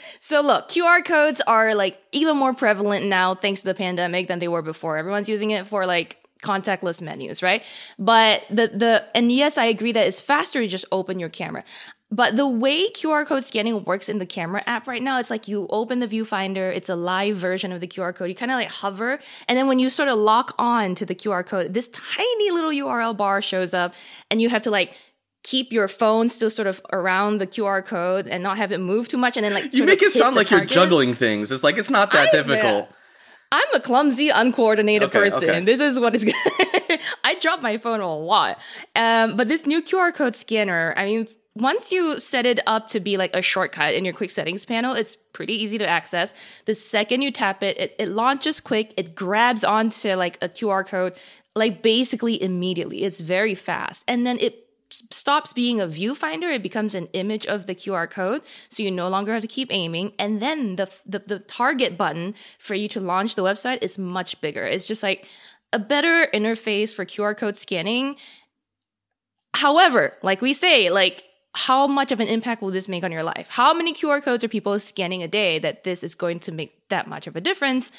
[0.20, 4.40] so look, QR codes are like even more prevalent now thanks to the pandemic than
[4.40, 4.96] they were before.
[4.96, 7.62] Everyone's using it for like contactless menus, right?
[7.98, 11.64] But the the and yes, I agree that it's faster to just open your camera.
[12.12, 15.48] But the way QR code scanning works in the camera app right now, it's like
[15.48, 18.28] you open the viewfinder, it's a live version of the QR code.
[18.28, 21.14] You kind of like hover, and then when you sort of lock on to the
[21.14, 23.94] QR code, this tiny little URL bar shows up,
[24.30, 24.92] and you have to like
[25.42, 29.08] keep your phone still sort of around the QR code and not have it move
[29.08, 30.70] too much, and then like you make it sound like target.
[30.70, 31.50] you're juggling things.
[31.50, 32.90] It's like it's not that I'm difficult.
[32.90, 32.94] A,
[33.52, 35.48] I'm a clumsy, uncoordinated okay, person.
[35.48, 35.64] Okay.
[35.64, 36.26] This is what is.
[37.24, 38.58] I drop my phone a lot,
[38.96, 40.92] um, but this new QR code scanner.
[40.94, 44.30] I mean once you set it up to be like a shortcut in your quick
[44.30, 46.34] settings panel, it's pretty easy to access.
[46.64, 48.94] The second you tap it, it, it launches quick.
[48.96, 51.14] It grabs onto like a QR code,
[51.54, 53.04] like basically immediately.
[53.04, 54.04] It's very fast.
[54.08, 54.58] And then it
[55.10, 59.08] stops being a viewfinder it becomes an image of the qr code so you no
[59.08, 63.00] longer have to keep aiming and then the, the, the target button for you to
[63.00, 65.26] launch the website is much bigger it's just like
[65.72, 68.16] a better interface for qr code scanning
[69.54, 73.22] However, like we say, like how much of an impact will this make on your
[73.22, 73.48] life?
[73.50, 76.88] How many QR codes are people scanning a day that this is going to make
[76.88, 77.92] that much of a difference?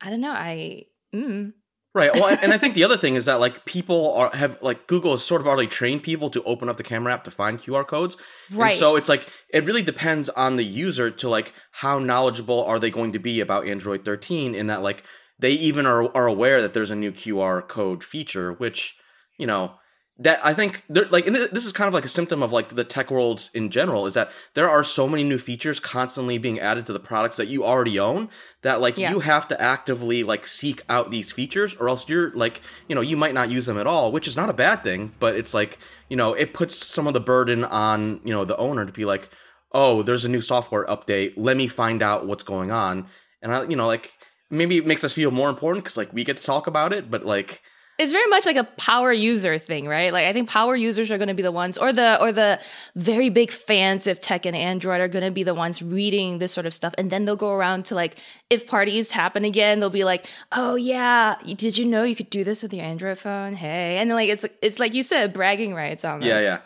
[0.00, 0.32] I don't know.
[0.32, 1.52] I mm.
[1.94, 2.10] Right.
[2.14, 5.10] Well, and I think the other thing is that like people are have like Google
[5.10, 7.86] has sort of already trained people to open up the camera app to find QR
[7.86, 8.16] codes.
[8.50, 8.70] Right.
[8.70, 12.78] And so it's like it really depends on the user to like how knowledgeable are
[12.78, 15.04] they going to be about Android 13 in that like
[15.38, 18.96] they even are are aware that there's a new QR code feature, which,
[19.38, 19.74] you know,
[20.18, 23.10] that I think like this is kind of like a symptom of like the tech
[23.10, 26.92] world in general is that there are so many new features constantly being added to
[26.92, 28.28] the products that you already own
[28.60, 29.10] that like yeah.
[29.10, 33.00] you have to actively like seek out these features or else you're like you know
[33.00, 35.54] you might not use them at all which is not a bad thing but it's
[35.54, 35.78] like
[36.10, 39.06] you know it puts some of the burden on you know the owner to be
[39.06, 39.30] like
[39.72, 43.06] oh there's a new software update let me find out what's going on
[43.40, 44.12] and I you know like
[44.50, 47.10] maybe it makes us feel more important because like we get to talk about it
[47.10, 47.62] but like
[48.02, 50.12] it's very much like a power user thing, right?
[50.12, 52.60] Like I think power users are going to be the ones, or the or the
[52.96, 56.52] very big fans of tech and Android are going to be the ones reading this
[56.52, 58.18] sort of stuff, and then they'll go around to like
[58.50, 62.44] if parties happen again, they'll be like, "Oh yeah, did you know you could do
[62.44, 63.54] this with your Android phone?
[63.54, 66.26] Hey!" And then like it's it's like you said, bragging rights almost.
[66.26, 66.58] Yeah, yeah.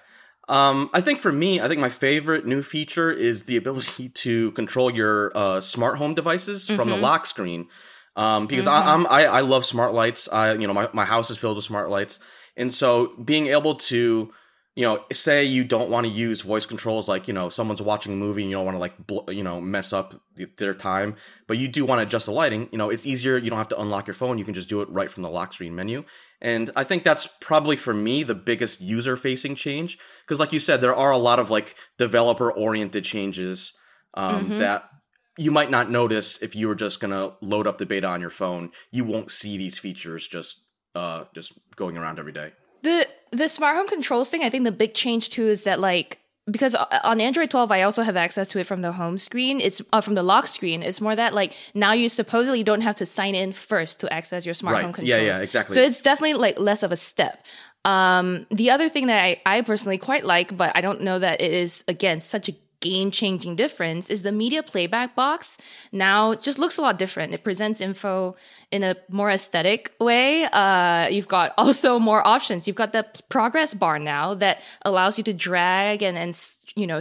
[0.49, 4.53] Um, I think for me, I think my favorite new feature is the ability to
[4.53, 6.77] control your uh, smart home devices mm-hmm.
[6.77, 7.05] from the mm-hmm.
[7.05, 7.69] lock screen
[8.17, 8.89] um, because mm-hmm.
[8.89, 10.29] I, I'm I, I love smart lights.
[10.29, 12.19] I you know my, my house is filled with smart lights,
[12.57, 14.33] and so being able to
[14.75, 18.13] you know say you don't want to use voice controls like you know someone's watching
[18.13, 20.75] a movie and you don't want to like bl- you know mess up the, their
[20.75, 22.69] time, but you do want to adjust the lighting.
[22.73, 23.37] You know it's easier.
[23.37, 24.39] You don't have to unlock your phone.
[24.39, 26.05] You can just do it right from the lock screen menu.
[26.41, 30.61] And I think that's probably for me the biggest user facing change because like you
[30.61, 33.73] said there are a lot of like developer oriented changes
[34.15, 34.59] um, mm-hmm.
[34.59, 34.89] that
[35.37, 38.31] you might not notice if you were just gonna load up the beta on your
[38.31, 38.71] phone.
[38.91, 42.53] You won't see these features just uh just going around every day.
[42.83, 46.21] The the smart home controls thing, I think the big change too is that like
[46.51, 49.61] because on Android 12 I also have access to it from the home screen.
[49.61, 50.83] It's uh, from the lock screen.
[50.83, 54.45] It's more that like now you supposedly don't have to sign in first to access
[54.45, 54.85] your smart right.
[54.85, 55.09] home controls.
[55.09, 55.75] Yeah, yeah, exactly.
[55.75, 57.45] So it's definitely like less of a step.
[57.85, 61.41] Um, the other thing that I, I personally quite like, but I don't know that
[61.41, 65.59] it is again such a game changing difference is the media playback box
[65.93, 67.35] now just looks a lot different.
[67.35, 68.37] It presents info
[68.71, 70.45] in a more aesthetic way.
[70.45, 72.67] Uh, you've got also more options.
[72.67, 76.39] You've got the progress bar now that allows you to drag and, and
[76.75, 77.01] you know,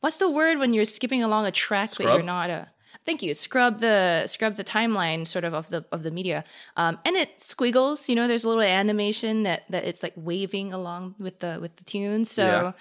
[0.00, 2.08] what's the word when you're skipping along a track Scrub?
[2.08, 2.68] but you're not a
[3.04, 6.42] thank you scrub the scrub the timeline sort of of the of the media
[6.76, 10.72] um, and it squiggles you know there's a little animation that that it's like waving
[10.72, 12.72] along with the with the tune so yeah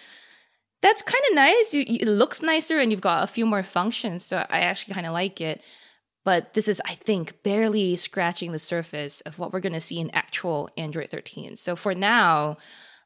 [0.82, 1.74] that's kind of nice.
[1.74, 4.24] You, it looks nicer and you've got a few more functions.
[4.26, 5.62] So I actually kind of like it.
[6.24, 10.00] But this is, I think, barely scratching the surface of what we're going to see
[10.00, 11.56] in actual Android 13.
[11.56, 12.58] So for now,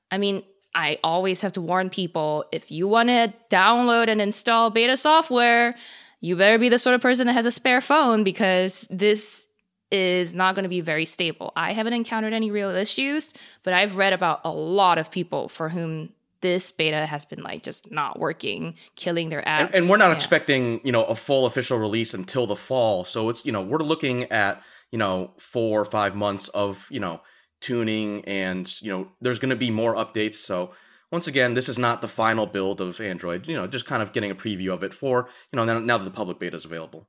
[0.10, 4.70] I mean, I always have to warn people if you want to download and install
[4.70, 5.76] beta software,
[6.22, 9.48] you better be the sort of person that has a spare phone because this
[9.92, 11.52] is not going to be very stable.
[11.56, 15.70] I haven't encountered any real issues, but I've read about a lot of people for
[15.70, 16.10] whom
[16.42, 19.68] this beta has been like just not working, killing their apps.
[19.68, 20.16] And, and we're not yeah.
[20.16, 23.06] expecting, you know, a full official release until the fall.
[23.06, 27.00] So it's, you know, we're looking at, you know, four or five months of, you
[27.00, 27.22] know,
[27.62, 30.36] tuning and, you know, there's going to be more updates.
[30.36, 30.72] So
[31.12, 34.14] once again, this is not the final build of Android, you know, just kind of
[34.14, 36.66] getting a preview of it for, you know, now, now that the public beta is
[36.66, 37.08] available.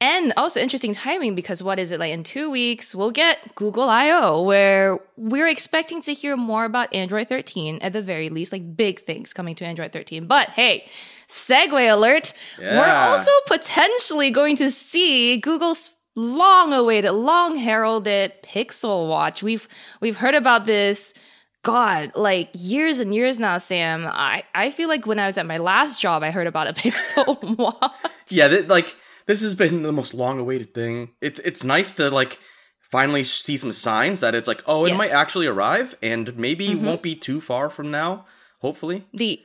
[0.00, 2.94] And also interesting timing because what is it like in two weeks?
[2.94, 8.02] We'll get Google I/O where we're expecting to hear more about Android 13 at the
[8.02, 10.26] very least, like big things coming to Android 13.
[10.26, 10.86] But hey,
[11.28, 12.34] segue alert!
[12.60, 12.78] Yeah.
[12.78, 19.42] We're also potentially going to see Google's long-awaited, long-heralded Pixel Watch.
[19.42, 19.66] We've
[20.00, 21.14] we've heard about this.
[21.62, 24.06] God, like years and years now, Sam.
[24.06, 26.72] I, I feel like when I was at my last job, I heard about a
[26.74, 27.90] Pixel Watch.
[28.28, 28.94] Yeah, th- like
[29.26, 31.10] this has been the most long awaited thing.
[31.20, 32.38] It's it's nice to like
[32.80, 34.98] finally see some signs that it's like, oh, it yes.
[34.98, 36.86] might actually arrive and maybe mm-hmm.
[36.86, 38.26] won't be too far from now,
[38.60, 39.06] hopefully.
[39.12, 39.40] The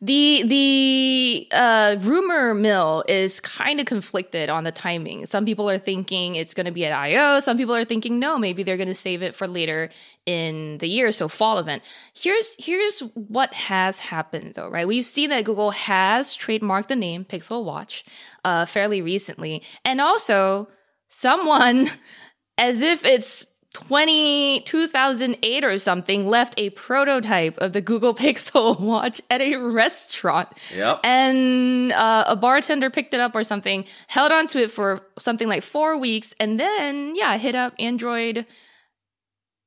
[0.00, 5.26] the the uh, rumor mill is kind of conflicted on the timing.
[5.26, 7.40] Some people are thinking it's going to be at I/O.
[7.40, 9.90] Some people are thinking no, maybe they're going to save it for later
[10.26, 11.82] in the year, so fall event.
[12.14, 14.88] Here's here's what has happened though, right?
[14.88, 18.04] We've seen that Google has trademarked the name Pixel Watch
[18.44, 20.68] uh, fairly recently, and also
[21.08, 21.86] someone,
[22.58, 29.20] as if it's 20, 2008 or something left a prototype of the Google Pixel watch
[29.30, 30.48] at a restaurant.
[30.74, 31.00] Yep.
[31.04, 35.62] And uh, a bartender picked it up or something, held onto it for something like
[35.62, 38.46] four weeks, and then, yeah, hit up Android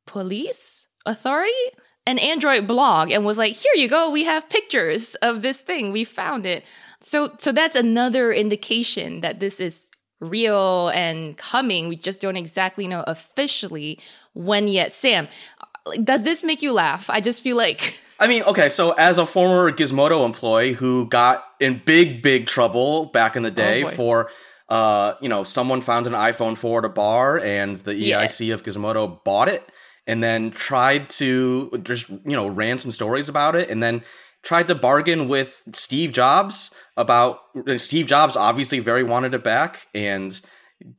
[0.06, 1.51] police authority
[2.08, 5.91] an Android blog and was like, "Here you go, we have pictures of this thing.
[5.91, 6.64] We found it."
[7.01, 9.89] So so that's another indication that this is
[10.30, 11.88] real and coming.
[11.88, 14.00] We just don't exactly know officially
[14.34, 14.94] when yet.
[14.94, 15.28] Sam,
[16.04, 17.10] does this make you laugh?
[17.10, 21.44] I just feel like I mean, okay, so as a former Gizmodo employee who got
[21.60, 24.32] in big, big trouble back in the day oh for,
[24.70, 28.54] uh, you know, someone found an iPhone 4 at a bar and the EIC yeah.
[28.54, 29.68] of Gizmodo bought it
[30.08, 34.02] and then tried to just, you know, ran some stories about it and then
[34.46, 37.39] tried to bargain with Steve Jobs about
[37.78, 40.39] Steve Jobs obviously very wanted it back and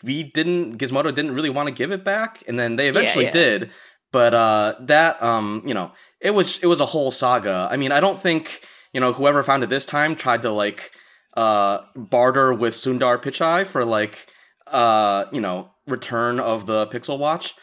[0.02, 3.30] we didn't Gizmodo didn't really want to give it back and then they eventually yeah,
[3.34, 3.58] yeah.
[3.58, 3.70] did
[4.12, 7.68] but uh that um you know it was it was a whole saga.
[7.70, 10.92] I mean, I don't think you know whoever found it this time tried to like
[11.36, 14.26] uh barter with Sundar Pichai for like
[14.66, 17.54] uh you know return of the Pixel Watch,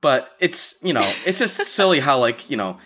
[0.00, 2.78] but it's you know it's just silly how like you know.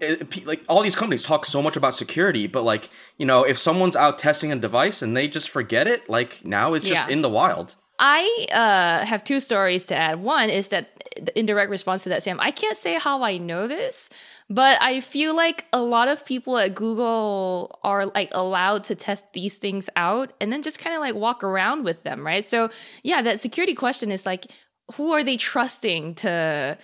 [0.00, 3.58] It, like all these companies talk so much about security, but like you know, if
[3.58, 7.12] someone's out testing a device and they just forget it, like now it's just yeah.
[7.12, 7.76] in the wild.
[7.98, 10.20] I uh, have two stories to add.
[10.20, 11.04] One is that
[11.36, 14.10] in direct response to that, Sam, I can't say how I know this,
[14.50, 19.32] but I feel like a lot of people at Google are like allowed to test
[19.32, 22.44] these things out and then just kind of like walk around with them, right?
[22.44, 22.68] So,
[23.04, 24.46] yeah, that security question is like,
[24.96, 26.76] who are they trusting to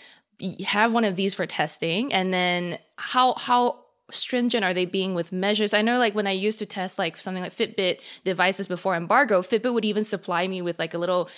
[0.64, 2.12] have one of these for testing?
[2.12, 3.80] And then how, how,
[4.12, 5.74] stringent are they being with measures?
[5.74, 9.40] I know like when I used to test like something like Fitbit devices before embargo,
[9.40, 11.28] Fitbit would even supply me with like a little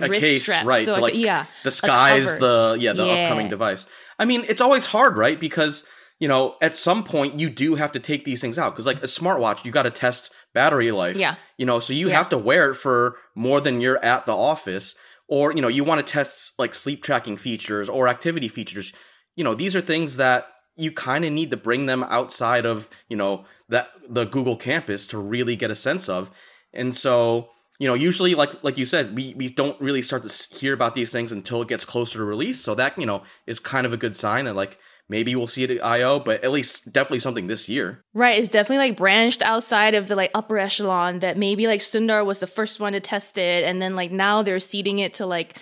[0.00, 0.66] a wrist case, strap.
[0.66, 0.84] right?
[0.84, 3.12] So to, like, yeah, disguise the yeah the yeah.
[3.12, 3.86] upcoming device.
[4.18, 5.38] I mean, it's always hard, right?
[5.38, 5.86] Because
[6.18, 8.98] you know, at some point you do have to take these things out because like
[8.98, 11.16] a smartwatch, you got to test battery life.
[11.16, 12.16] Yeah, you know, so you yeah.
[12.16, 14.94] have to wear it for more than you're at the office,
[15.30, 18.92] or you know, you want to test like sleep tracking features or activity features.
[19.36, 22.90] You know, these are things that you kind of need to bring them outside of
[23.08, 26.30] you know that the Google campus to really get a sense of.
[26.74, 30.54] And so you know usually like like you said we, we don't really start to
[30.54, 33.58] hear about these things until it gets closer to release so that you know is
[33.58, 34.78] kind of a good sign that like
[35.10, 38.48] maybe we'll see it at io but at least definitely something this year right it's
[38.48, 42.46] definitely like branched outside of the like upper echelon that maybe like sundar was the
[42.46, 45.58] first one to test it and then like now they're seeding it to like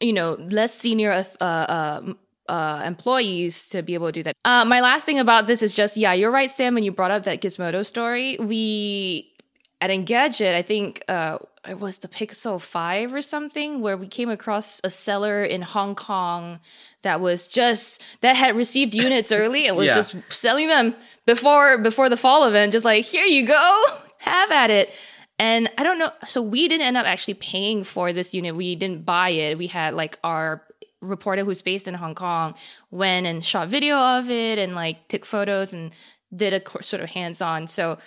[0.00, 2.12] you know less senior uh, uh
[2.48, 4.36] uh, employees to be able to do that.
[4.44, 7.10] Uh, my last thing about this is just, yeah, you're right, Sam, when you brought
[7.10, 8.36] up that Gizmodo story.
[8.38, 9.32] We,
[9.80, 14.30] at Engadget, I think uh, it was the Pixel 5 or something, where we came
[14.30, 16.60] across a seller in Hong Kong
[17.02, 19.94] that was just, that had received units early and was yeah.
[19.94, 20.94] just selling them
[21.26, 23.84] before, before the fall event, just like, here you go,
[24.18, 24.92] have at it.
[25.38, 26.10] And I don't know.
[26.26, 28.56] So we didn't end up actually paying for this unit.
[28.56, 29.58] We didn't buy it.
[29.58, 30.62] We had like our
[31.02, 32.54] reporter who's based in Hong Kong
[32.90, 35.92] went and shot video of it and like took photos and
[36.34, 37.66] did a sort of hands on.
[37.66, 37.98] So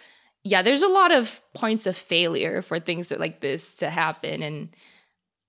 [0.43, 4.43] yeah, there's a lot of points of failure for things that, like this to happen
[4.43, 4.75] and.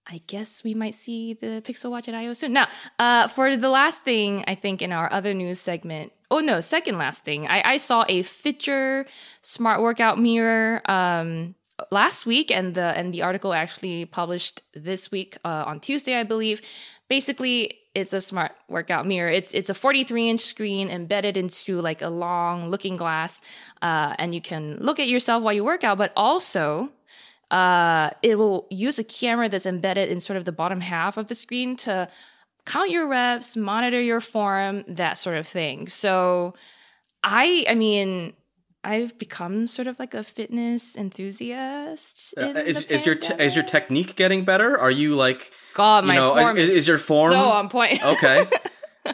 [0.07, 2.53] I guess we might see the Pixel Watch at I/O soon.
[2.53, 2.67] Now,
[2.99, 6.11] uh, for the last thing, I think in our other news segment.
[6.33, 7.47] Oh no, second last thing.
[7.47, 9.07] I, I saw a Fiture
[9.43, 11.55] smart workout mirror um,
[11.93, 16.25] last week, and the and the article actually published this week uh, on Tuesday, I
[16.25, 16.61] believe
[17.09, 19.29] basically it's a smart workout mirror.
[19.31, 23.43] It's it's a 43 inch screen embedded into like a long looking glass,
[23.83, 25.99] uh, and you can look at yourself while you work out.
[25.99, 26.91] But also,
[27.51, 31.27] uh, it will use a camera that's embedded in sort of the bottom half of
[31.27, 32.09] the screen to
[32.65, 35.89] count your reps, monitor your form, that sort of thing.
[35.89, 36.55] So,
[37.25, 38.35] I I mean,
[38.83, 42.35] I've become sort of like a fitness enthusiast.
[42.37, 44.79] Uh, is is your te- is your technique getting better?
[44.79, 46.05] Are you like God?
[46.05, 48.03] My know, form is, is your form so on point.
[48.05, 48.47] okay.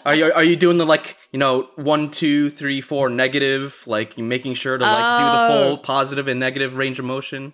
[0.05, 4.17] Are you are you doing the like you know one two three four negative like
[4.17, 5.77] making sure to like do the full oh.
[5.79, 7.53] positive and negative range of motion?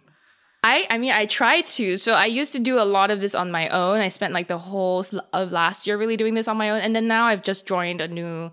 [0.65, 1.97] I I mean I try to.
[1.97, 4.01] So I used to do a lot of this on my own.
[4.01, 6.95] I spent like the whole of last year really doing this on my own, and
[6.95, 8.51] then now I've just joined a new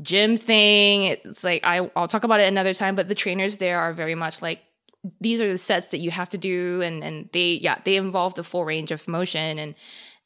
[0.00, 1.04] gym thing.
[1.04, 4.14] It's like I, I'll talk about it another time, but the trainers there are very
[4.14, 4.60] much like
[5.20, 8.34] these are the sets that you have to do, and and they yeah they involve
[8.34, 9.74] the full range of motion and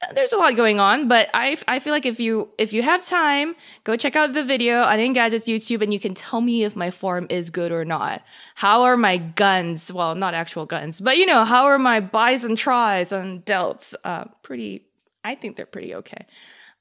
[0.02, 2.82] uh, there's a lot going on, but I, I feel like if you if you
[2.82, 3.54] have time,
[3.84, 6.90] go check out the video on Engadget's YouTube, and you can tell me if my
[6.90, 8.22] form is good or not.
[8.54, 9.92] How are my guns?
[9.92, 13.94] Well, not actual guns, but you know, how are my buys and tries on delts?
[14.02, 14.86] Uh, pretty.
[15.22, 16.26] I think they're pretty okay.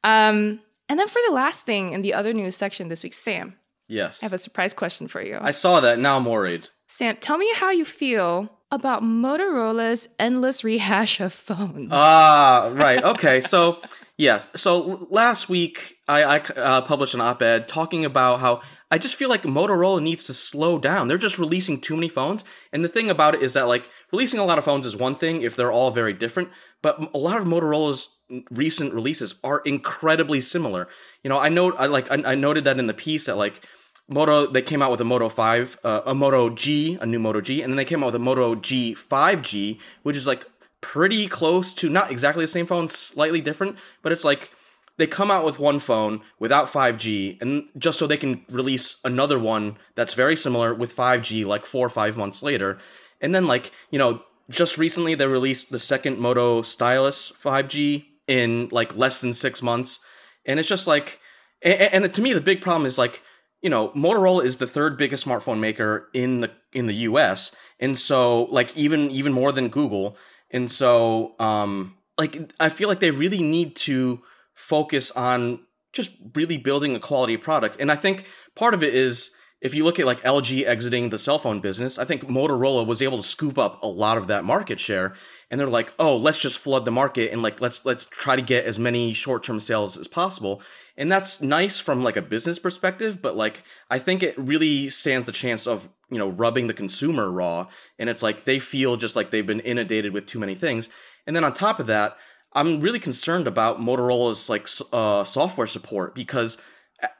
[0.03, 3.55] Um, and then for the last thing in the other news section this week, Sam.
[3.87, 4.21] Yes.
[4.21, 5.37] I have a surprise question for you.
[5.39, 5.99] I saw that.
[5.99, 6.67] Now I'm worried.
[6.87, 11.89] Sam, tell me how you feel about Motorola's endless rehash of phones.
[11.91, 13.03] Ah, right.
[13.03, 13.41] Okay.
[13.41, 13.79] so,
[14.19, 14.49] Yes.
[14.53, 18.59] So last week, I, I uh, published an op-ed talking about how
[18.91, 21.07] I just feel like Motorola needs to slow down.
[21.07, 22.43] They're just releasing too many phones.
[22.73, 25.15] And the thing about it is that like releasing a lot of phones is one
[25.15, 26.49] thing if they're all very different,
[26.81, 28.09] but a lot of Motorola's
[28.51, 30.87] recent releases are incredibly similar.
[31.23, 33.61] You know, I know I like I, I noted that in the piece that like
[34.07, 37.41] Moto they came out with a Moto 5, uh, a Moto G, a new Moto
[37.41, 40.45] G, and then they came out with a Moto G 5G, which is like
[40.81, 44.51] pretty close to not exactly the same phone, slightly different, but it's like
[44.97, 49.39] they come out with one phone without 5G and just so they can release another
[49.39, 52.79] one that's very similar with 5G like 4 or 5 months later.
[53.21, 58.69] And then like, you know, just recently they released the second Moto Stylus 5G in
[58.71, 59.99] like less than 6 months.
[60.45, 61.19] And it's just like
[61.61, 63.21] and, and to me the big problem is like
[63.61, 67.97] you know Motorola is the third biggest smartphone maker in the in the US and
[67.97, 70.17] so like even even more than Google
[70.51, 74.21] and so, um, like, I feel like they really need to
[74.53, 75.59] focus on
[75.93, 77.77] just really building a quality product.
[77.79, 78.25] And I think
[78.55, 81.97] part of it is if you look at like LG exiting the cell phone business,
[81.97, 85.15] I think Motorola was able to scoop up a lot of that market share.
[85.51, 88.41] And they're like, oh, let's just flood the market and like let's let's try to
[88.41, 90.61] get as many short term sales as possible.
[90.95, 95.25] And that's nice from like a business perspective, but like I think it really stands
[95.25, 97.67] the chance of you know rubbing the consumer raw.
[97.97, 100.89] And it's like they feel just like they've been inundated with too many things.
[101.25, 102.17] And then on top of that
[102.53, 106.57] i'm really concerned about motorola's like uh, software support because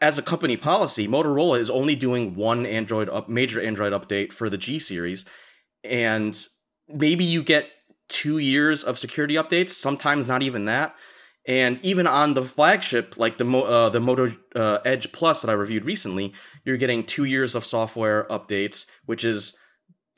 [0.02, 4.50] as a company policy motorola is only doing one android up major android update for
[4.50, 5.26] the g series.
[5.84, 6.38] And
[6.88, 7.70] maybe you get
[8.10, 10.96] two years of security updates sometimes not even that
[11.50, 15.54] and even on the flagship, like the uh, the Moto uh, Edge Plus that I
[15.54, 16.34] reviewed recently,
[16.64, 19.58] you're getting two years of software updates, which is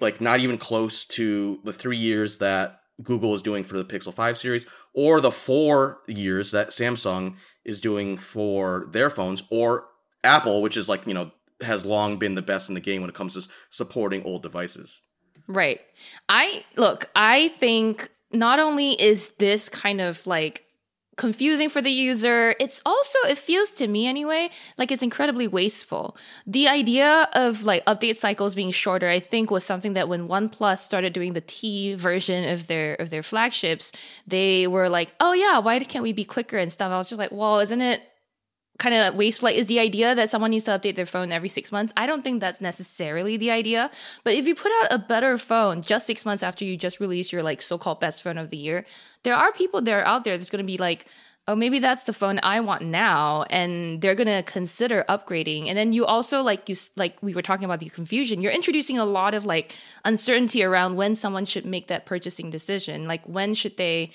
[0.02, 4.14] like not even close to the three years that Google is doing for the Pixel
[4.14, 9.86] 5 series, or the four years that Samsung is doing for their phones, or
[10.26, 11.32] Apple, which is like, you know,
[11.62, 15.04] has long been the best in the game when it comes to supporting old devices.
[15.48, 15.82] Right.
[16.30, 20.66] I look, I think not only is this kind of like
[21.18, 22.56] confusing for the user.
[22.60, 26.18] It's also, it feels to me anyway, like it's incredibly wasteful.
[26.48, 30.80] The idea of like update cycles being shorter, I think was something that when OnePlus
[30.80, 33.92] started doing the T version of their of their flagships,
[34.26, 36.92] they were like, oh yeah, why can't we be quicker and stuff?
[36.92, 38.02] I was just like, well, isn't it
[38.84, 41.50] kind of waste like is the idea that someone needs to update their phone every
[41.50, 41.94] six months?
[41.96, 43.90] I don't think that's necessarily the idea.
[44.26, 47.32] But if you put out a better phone just six months after you just release
[47.32, 48.86] your like so-called best phone of the year
[49.24, 51.06] there are people that are out there that's going to be like
[51.48, 55.68] oh maybe that's the phone i want now and they're going to consider upgrading.
[55.68, 58.42] And then you also like you like we were talking about the confusion.
[58.42, 59.76] You're introducing a lot of like
[60.06, 63.08] uncertainty around when someone should make that purchasing decision.
[63.08, 64.12] Like when should they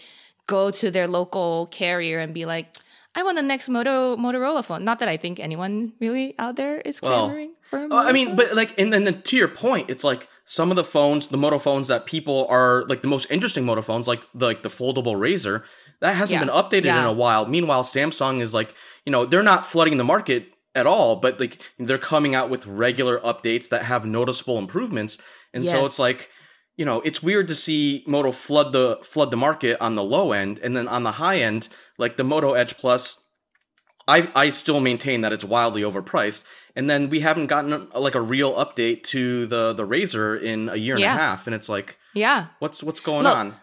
[0.47, 2.77] go to their local carrier and be like
[3.17, 4.85] I want the next Moto Motorola phone.
[4.85, 7.95] Not that I think anyone really out there is clamoring well, for.
[7.95, 11.29] I mean, but like, and then to your point, it's like some of the phones,
[11.29, 14.63] the Moto phones that people are like the most interesting Moto phones, like the, like
[14.63, 15.65] the foldable Razr,
[16.01, 16.45] that hasn't yeah.
[16.45, 17.01] been updated yeah.
[17.01, 17.47] in a while.
[17.47, 18.75] Meanwhile, Samsung is like,
[19.07, 22.67] you know, they're not flooding the market at all, but like they're coming out with
[22.67, 25.17] regular updates that have noticeable improvements,
[25.55, 25.73] and yes.
[25.73, 26.29] so it's like
[26.77, 30.33] you know, it's weird to see Moto flood the flood the market on the low
[30.33, 31.69] end, and then on the high end,
[31.99, 33.21] like the Moto Edge Plus,
[34.09, 36.45] I I still maintain that it's wildly overpriced.
[36.75, 40.69] And then we haven't gotten a, like a real update to the the Razr in
[40.69, 41.13] a year yeah.
[41.13, 43.55] and a half, and it's like, yeah, what's what's going Look, on?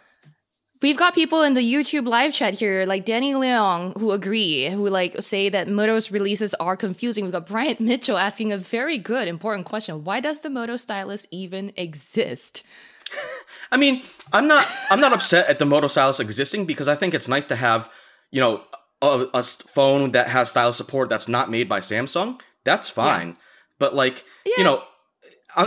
[0.81, 4.89] We've got people in the YouTube live chat here, like Danny Leong, who agree, who
[4.89, 7.23] like say that Moto's releases are confusing.
[7.23, 11.25] We've got Bryant Mitchell asking a very good, important question: Why does the Moto Stylus
[11.31, 12.63] even exist?
[13.71, 14.01] I mean,
[14.33, 17.47] I'm not I'm not upset at the Moto Stylus existing because I think it's nice
[17.47, 17.89] to have,
[18.33, 18.63] you know,
[19.01, 22.41] a, a phone that has stylus support that's not made by Samsung.
[22.63, 23.27] That's fine.
[23.29, 23.35] Yeah.
[23.77, 24.53] But like, yeah.
[24.57, 24.83] you know,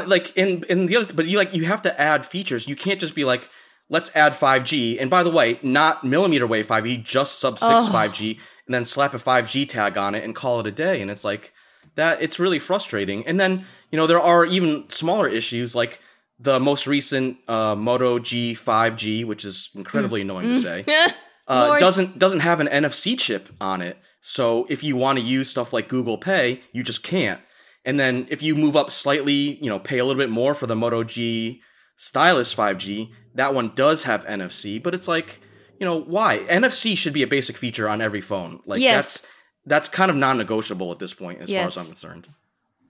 [0.07, 2.67] like in in the other but you like you have to add features.
[2.67, 3.49] You can't just be like
[3.89, 5.01] let's add 5G.
[5.01, 7.91] And by the way, not millimeter wave 5G, just sub 6 oh.
[7.93, 11.09] 5G and then slap a 5G tag on it and call it a day and
[11.09, 11.53] it's like
[11.95, 13.25] that it's really frustrating.
[13.29, 16.01] And then, you know, there are even smaller issues like
[16.41, 20.25] the most recent uh, Moto G 5G, which is incredibly mm.
[20.25, 20.55] annoying mm.
[20.55, 20.85] to say,
[21.49, 23.99] uh, doesn't doesn't have an NFC chip on it.
[24.21, 27.41] So if you want to use stuff like Google Pay, you just can't.
[27.85, 30.67] And then if you move up slightly, you know, pay a little bit more for
[30.67, 31.63] the Moto G
[31.97, 35.41] Stylus 5G, that one does have NFC, but it's like,
[35.79, 36.39] you know, why?
[36.39, 38.61] NFC should be a basic feature on every phone.
[38.67, 38.95] Like yes.
[38.95, 39.33] that's
[39.67, 41.75] that's kind of non-negotiable at this point as yes.
[41.75, 42.29] far as I'm concerned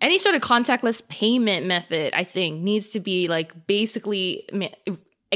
[0.01, 4.49] any sort of contactless payment method, I think, needs to be like basically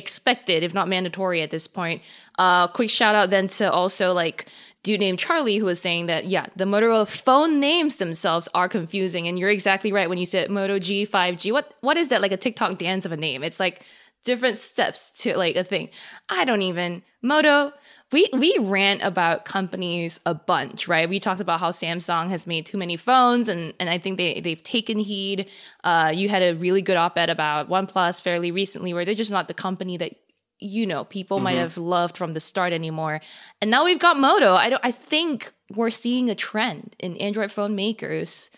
[0.00, 2.02] expected, if not mandatory at this point.
[2.38, 4.46] Uh, quick shout out then to also like
[4.82, 9.28] dude named Charlie who was saying that yeah, the Motorola phone names themselves are confusing,
[9.28, 11.52] and you're exactly right when you said Moto G, 5G.
[11.52, 13.42] What what is that like a TikTok dance of a name?
[13.42, 13.84] It's like
[14.24, 15.90] different steps to like a thing.
[16.28, 17.72] I don't even Moto.
[18.12, 21.08] We we rant about companies a bunch, right?
[21.08, 24.40] We talked about how Samsung has made too many phones, and and I think they
[24.40, 25.46] they've taken heed.
[25.84, 29.46] Uh, you had a really good op-ed about OnePlus fairly recently, where they're just not
[29.46, 30.16] the company that
[30.58, 31.44] you know people mm-hmm.
[31.44, 33.20] might have loved from the start anymore.
[33.60, 34.54] And now we've got Moto.
[34.54, 34.84] I don't.
[34.84, 38.50] I think we're seeing a trend in Android phone makers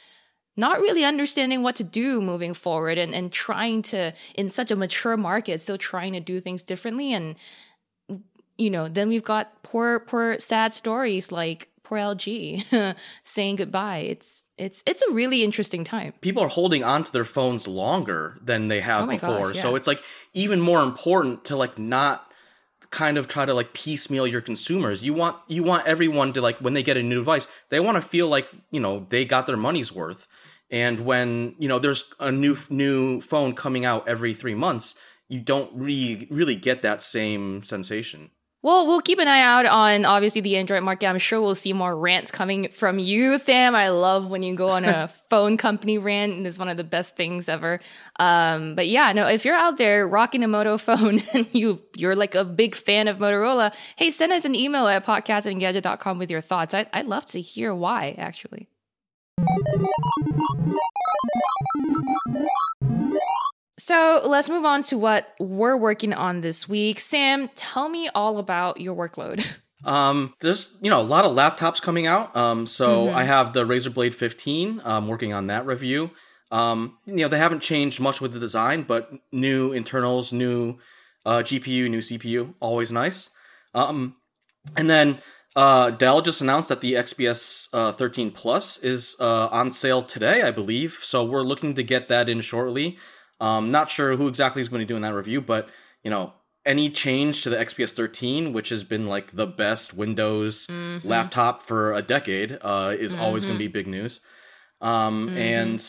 [0.57, 4.77] not really understanding what to do moving forward and, and trying to in such a
[4.77, 7.37] mature market still trying to do things differently and
[8.59, 12.95] you know then we've got poor poor sad stories like poor lg
[13.25, 16.13] saying goodbye it's it's it's a really interesting time.
[16.21, 19.49] People are holding on to their phones longer than they have oh before.
[19.49, 19.63] Gosh, yeah.
[19.63, 20.03] So it's like
[20.35, 22.31] even more important to like not
[22.91, 25.03] kind of try to like piecemeal your consumers.
[25.03, 27.97] You want you want everyone to like when they get a new device, they want
[27.97, 30.29] to feel like, you know, they got their money's worth.
[30.71, 34.95] And when, you know, there's a new new phone coming out every 3 months,
[35.29, 38.31] you don't really really get that same sensation.
[38.65, 41.09] Well, we'll keep an eye out on obviously the Android market.
[41.09, 43.75] I'm sure we'll see more rants coming from you, Sam.
[43.75, 46.85] I love when you go on a phone company rant, and it's one of the
[46.85, 47.81] best things ever.
[48.21, 52.15] Um, but yeah, no, if you're out there rocking a Moto phone and you you're
[52.15, 56.41] like a big fan of Motorola, hey, send us an email at podcast@engadget.com with your
[56.41, 56.73] thoughts.
[56.73, 58.69] I, I'd love to hear why, actually.
[63.79, 67.01] So let's move on to what we're working on this week.
[67.01, 69.47] Sam, tell me all about your workload.
[69.85, 72.37] Um, there's you know a lot of laptops coming out.
[72.37, 73.17] Um, so mm-hmm.
[73.17, 74.81] I have the Razer Blade 15.
[74.85, 76.13] I'm working on that review.
[76.53, 80.79] Um, you know they haven't changed much with the design, but new internals, new
[81.27, 83.31] uh, GPU, new CPU, always nice.
[83.75, 84.15] Um,
[84.77, 85.19] and then
[85.57, 90.43] uh, Dell just announced that the XPS uh, 13 Plus is uh, on sale today,
[90.43, 90.99] I believe.
[91.03, 92.99] So we're looking to get that in shortly.
[93.43, 95.69] Um, not sure who exactly is going to be doing that review, but
[96.05, 96.33] you know,
[96.65, 101.07] any change to the XPS 13, which has been like the best Windows mm-hmm.
[101.07, 103.23] laptop for a decade, uh, is mm-hmm.
[103.23, 104.21] always going to be big news.
[104.81, 105.39] Um, mm-hmm.
[105.39, 105.87] And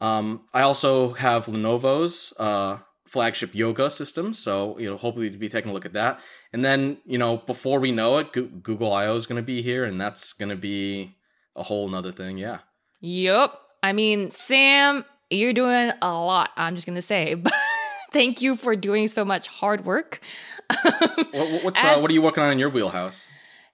[0.00, 5.48] um, I also have Lenovo's uh, flagship Yoga system, so you know, hopefully to be
[5.48, 6.20] taking a look at that.
[6.52, 9.62] And then you know, before we know it, Go- Google I/O is going to be
[9.62, 11.16] here, and that's going to be
[11.54, 12.36] a whole nother thing.
[12.36, 12.58] Yeah.
[13.00, 13.60] Yup.
[13.80, 16.50] I mean, Sam you're doing a lot.
[16.56, 17.52] I'm just gonna say, but
[18.12, 20.20] thank you for doing so much hard work.
[20.82, 23.32] what, what's As, uh, what are you working on in your wheelhouse?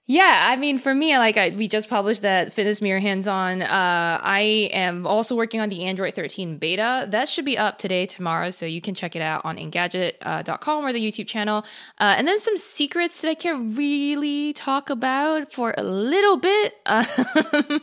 [0.09, 3.61] Yeah, I mean, for me, like I, we just published that Fitness Mirror hands-on.
[3.61, 7.05] Uh, I am also working on the Android 13 beta.
[7.09, 10.87] That should be up today, tomorrow, so you can check it out on Engadget.com uh,
[10.87, 11.65] or the YouTube channel.
[11.99, 16.75] Uh, and then some secrets that I can't really talk about for a little bit.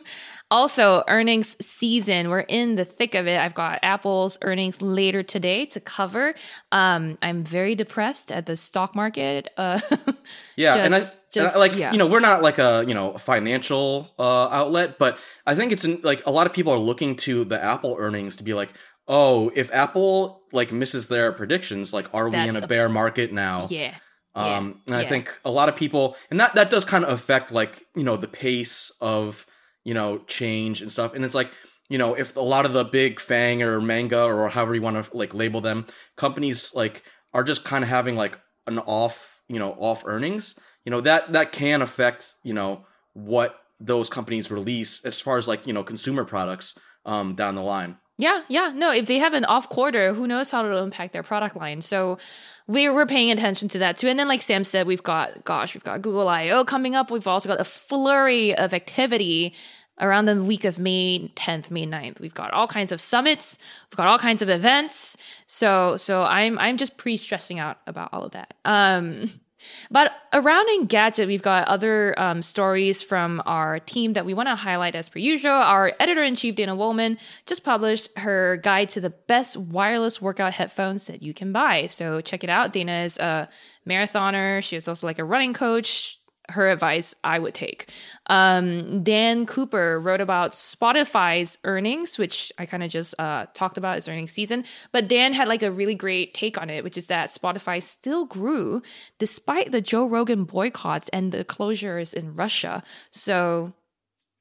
[0.50, 2.28] Also, earnings season.
[2.28, 3.40] We're in the thick of it.
[3.40, 6.34] I've got Apple's earnings later today to cover.
[6.70, 9.48] Um, I'm very depressed at the stock market.
[9.56, 9.80] Uh,
[10.56, 11.00] yeah, just, and, I,
[11.42, 11.92] just, like yeah.
[11.92, 15.84] you know, we're not like a you know financial uh, outlet, but I think it's
[15.84, 18.70] in, like a lot of people are looking to the Apple earnings to be like,
[19.08, 22.88] oh, if Apple like misses their predictions, like are That's we in a, a bear
[22.88, 23.66] market now?
[23.70, 23.94] Yeah.
[24.36, 24.94] Um, yeah.
[24.94, 27.86] and I think a lot of people, and that that does kind of affect like
[27.94, 29.46] you know the pace of
[29.84, 31.14] you know, change and stuff.
[31.14, 31.50] And it's like,
[31.88, 35.04] you know, if a lot of the big FAANG or manga or however you want
[35.04, 39.58] to like label them, companies like are just kind of having like an off, you
[39.58, 45.04] know, off earnings, you know, that that can affect, you know, what those companies release
[45.04, 47.96] as far as like, you know, consumer products um down the line.
[48.16, 48.70] Yeah, yeah.
[48.72, 51.80] No, if they have an off quarter, who knows how it'll impact their product line.
[51.80, 52.18] So
[52.68, 54.06] we're, we're paying attention to that too.
[54.06, 57.10] And then, like Sam said, we've got, gosh, we've got Google I/O coming up.
[57.10, 59.52] We've also got a flurry of activity
[60.00, 62.20] around the week of May 10th, May 9th.
[62.20, 63.58] We've got all kinds of summits,
[63.90, 65.16] we've got all kinds of events.
[65.46, 68.54] So so I'm I'm just pre-stressing out about all of that.
[68.64, 69.30] Um
[69.90, 74.54] but around Engadget, we've got other um, stories from our team that we want to
[74.54, 75.52] highlight as per usual.
[75.52, 80.54] Our editor in chief, Dana Wollman, just published her guide to the best wireless workout
[80.54, 81.86] headphones that you can buy.
[81.86, 82.72] So check it out.
[82.72, 83.48] Dana is a
[83.86, 84.62] marathoner.
[84.62, 86.18] She is also like a running coach
[86.50, 87.88] her advice I would take.
[88.26, 93.96] Um, Dan Cooper wrote about Spotify's earnings, which I kind of just uh, talked about
[93.96, 94.64] as earnings season.
[94.92, 98.24] But Dan had like a really great take on it, which is that Spotify still
[98.24, 98.82] grew
[99.18, 102.82] despite the Joe Rogan boycotts and the closures in Russia.
[103.10, 103.72] So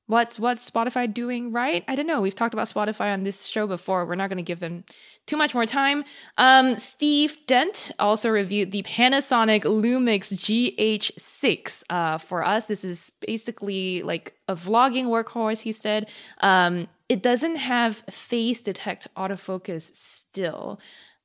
[0.08, 1.84] what's what's Spotify doing right?
[1.88, 2.22] I don't know.
[2.22, 4.06] We've talked about Spotify on this show before.
[4.06, 4.84] We're not going to give them
[5.26, 6.04] too much more time.
[6.38, 12.66] Um, Steve Dent also reviewed the Panasonic Lumix GH6 uh, for us.
[12.66, 15.62] This is basically like a vlogging workhorse.
[15.62, 16.10] He said
[16.42, 20.80] um, it doesn't have phase detect autofocus still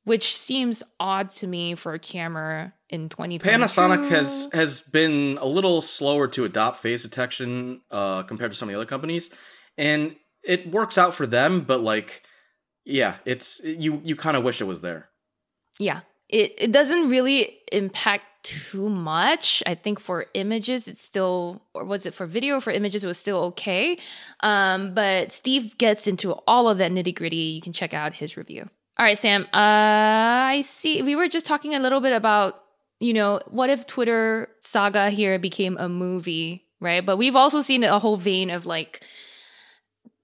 [0.09, 3.59] which seems odd to me for a camera in 2022.
[3.59, 8.69] Panasonic has has been a little slower to adopt phase detection uh, compared to some
[8.69, 9.31] of the other companies,
[9.77, 11.63] and it works out for them.
[11.63, 12.23] But like,
[12.85, 15.09] yeah, it's you you kind of wish it was there.
[15.79, 19.63] Yeah, it it doesn't really impact too much.
[19.67, 22.61] I think for images, it's still, or was it for video?
[22.61, 23.99] For images, it was still okay.
[24.41, 27.37] Um, but Steve gets into all of that nitty gritty.
[27.37, 28.71] You can check out his review.
[28.99, 29.45] All right, Sam.
[29.45, 31.03] Uh, I see.
[31.03, 32.65] We were just talking a little bit about,
[32.99, 37.07] you know, what if Twitter saga here became a movie, right?
[37.07, 39.05] But we've also seen a whole vein of like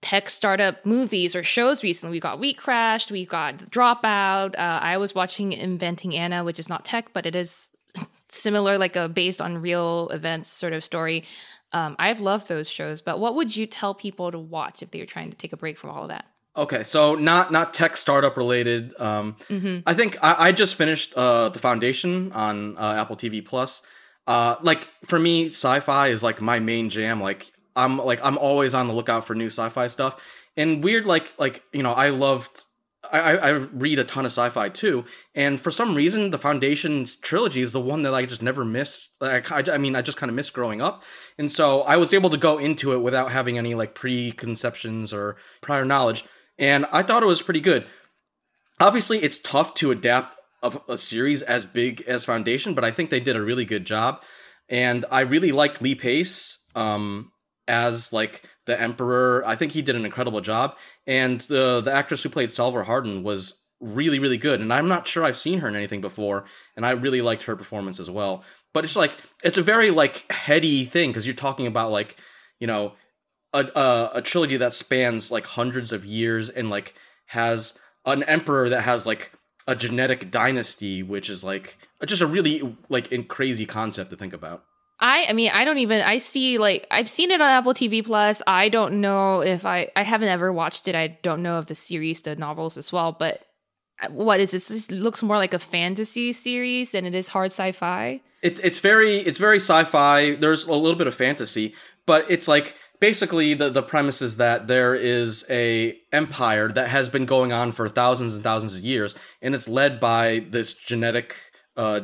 [0.03, 2.17] tech startup movies or shows recently.
[2.17, 4.55] We got We Crashed, we got The Dropout.
[4.57, 7.71] Uh, I was watching Inventing Anna, which is not tech, but it is
[8.29, 11.23] similar, like a based on real events sort of story.
[11.71, 14.99] Um, I've loved those shows, but what would you tell people to watch if they
[14.99, 16.27] were trying to take a break from all of that?
[16.57, 18.99] Okay, so not not tech startup related.
[19.01, 19.81] Um, mm-hmm.
[19.87, 23.83] I think I, I just finished uh, the Foundation on uh, Apple TV Plus.
[24.27, 27.21] Uh, like for me, sci-fi is like my main jam.
[27.21, 30.25] Like I'm like I'm always on the lookout for new sci-fi stuff.
[30.57, 32.65] And weird, like like you know, I loved.
[33.13, 37.61] I, I read a ton of sci-fi too, and for some reason, the Foundation's trilogy
[37.61, 39.11] is the one that I just never missed.
[39.21, 41.03] Like I, I mean, I just kind of missed growing up,
[41.37, 45.37] and so I was able to go into it without having any like preconceptions or
[45.61, 46.25] prior knowledge
[46.59, 47.87] and I thought it was pretty good.
[48.81, 53.11] Obviously, it's tough to adapt a, a, series as big as Foundation, but I think
[53.11, 54.23] they did a really good job.
[54.69, 57.31] And I really liked Lee Pace um,
[57.69, 59.45] as like the Emperor.
[59.47, 60.77] I think he did an incredible job.
[61.07, 64.61] And the the actress who played Salvor Hardin was really really good.
[64.61, 66.45] And I'm not sure I've seen her in anything before,
[66.77, 68.43] and I really liked her performance as well.
[68.73, 72.17] But it's like it's a very like heady thing because you're talking about like
[72.59, 72.95] you know
[73.55, 76.95] a, a, a trilogy that spans like hundreds of years and like
[77.27, 79.33] has an emperor that has like
[79.67, 84.35] a genetic dynasty, which is like just a really like in crazy concept to think
[84.35, 84.65] about.
[85.01, 88.05] I I mean I don't even I see like I've seen it on Apple TV
[88.05, 88.43] Plus.
[88.47, 90.95] I don't know if I I haven't ever watched it.
[90.95, 93.13] I don't know of the series, the novels as well.
[93.13, 93.47] But
[94.03, 94.69] uh, what is this?
[94.69, 98.21] This looks more like a fantasy series than it is hard sci-fi.
[98.43, 100.35] It, it's very it's very sci-fi.
[100.35, 101.75] There's a little bit of fantasy,
[102.07, 102.75] but it's like
[103.05, 107.71] basically the, the premise is that there is a empire that has been going on
[107.71, 111.37] for thousands and thousands of years and it's led by this genetic
[111.77, 112.01] uh,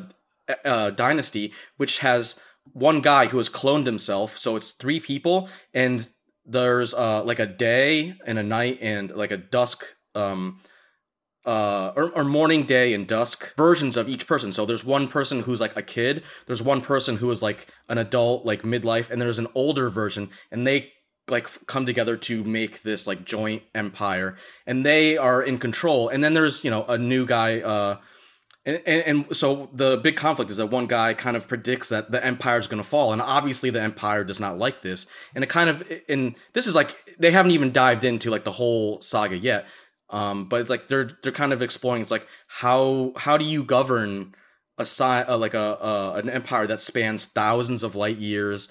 [0.62, 2.38] uh, dynasty which has
[2.74, 6.06] one guy who has cloned himself so it's three people and
[6.44, 9.82] there's uh, like a day and a night and like a dusk
[10.14, 10.60] um,
[11.46, 14.52] uh or, or, morning day and dusk versions of each person.
[14.52, 17.96] So there's one person who's like a kid there's one person who is like an
[17.96, 20.92] adult like midlife and there's an older version and they
[21.28, 24.36] like come together to make this like joint empire
[24.66, 26.08] and they are in control.
[26.08, 27.96] And then there's you know a new guy uh
[28.66, 32.10] and, and, and so the big conflict is that one guy kind of predicts that
[32.10, 35.06] the empire is going to fall and obviously the empire does not like this.
[35.34, 38.52] And it kind of and this is like they haven't even dived into like the
[38.52, 39.66] whole saga yet
[40.10, 42.02] um, but like they're they're kind of exploring.
[42.02, 44.34] It's like how how do you govern
[44.78, 48.68] a sign uh, like a uh, an empire that spans thousands of light years,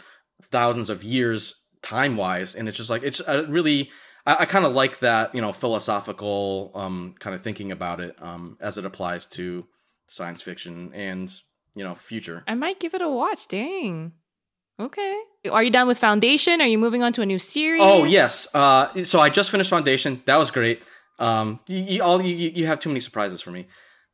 [0.52, 3.90] thousands of years time wise, and it's just like it's uh, really.
[4.26, 8.22] I, I kind of like that, you know, philosophical um, kind of thinking about it
[8.22, 9.66] um, as it applies to
[10.10, 11.32] science fiction and
[11.74, 12.44] you know future.
[12.48, 13.48] I might give it a watch.
[13.48, 14.12] Dang.
[14.80, 15.20] Okay.
[15.52, 16.62] Are you done with Foundation?
[16.62, 17.82] Are you moving on to a new series?
[17.84, 18.48] Oh yes.
[18.54, 20.22] Uh, so I just finished Foundation.
[20.26, 20.82] That was great.
[21.20, 23.68] Um, you, you all you, you have too many surprises for me.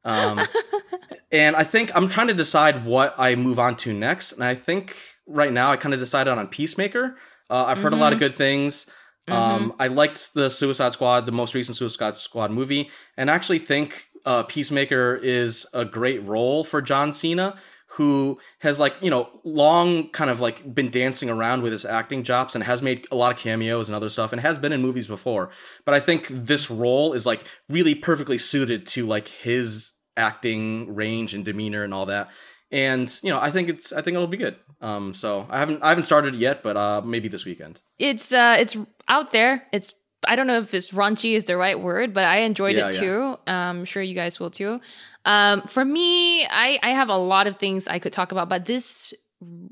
[0.03, 0.41] Um,
[1.31, 4.33] and I think I'm trying to decide what I move on to next.
[4.33, 4.97] And I think
[5.27, 7.17] right now I kind of decided on Peacemaker.
[7.49, 8.01] Uh, I've heard mm-hmm.
[8.01, 8.27] a lot of mm-hmm.
[8.27, 8.87] good things.
[9.27, 9.81] Um, mm-hmm.
[9.81, 14.07] I liked the Suicide Squad, the most recent Suicide Squad movie, and I actually think
[14.23, 17.55] uh, Peacemaker is a great role for John Cena
[17.95, 22.23] who has like you know long kind of like been dancing around with his acting
[22.23, 24.81] chops and has made a lot of cameos and other stuff and has been in
[24.81, 25.49] movies before.
[25.85, 31.33] But i think this role is like really perfectly suited to like his acting range
[31.33, 32.29] and demeanor and all that.
[32.71, 34.57] And you know i think it's i think it'll be good.
[34.81, 37.79] Um so i haven't i haven't started it yet but uh maybe this weekend.
[37.97, 38.75] It's uh it's
[39.07, 39.67] out there.
[39.71, 39.93] It's
[40.27, 42.93] I don't know if it's raunchy is the right word, but I enjoyed yeah, it
[42.93, 43.37] too.
[43.47, 43.69] Yeah.
[43.69, 44.79] I'm sure you guys will too.
[45.25, 48.65] Um, for me, I, I have a lot of things I could talk about, but
[48.65, 49.13] this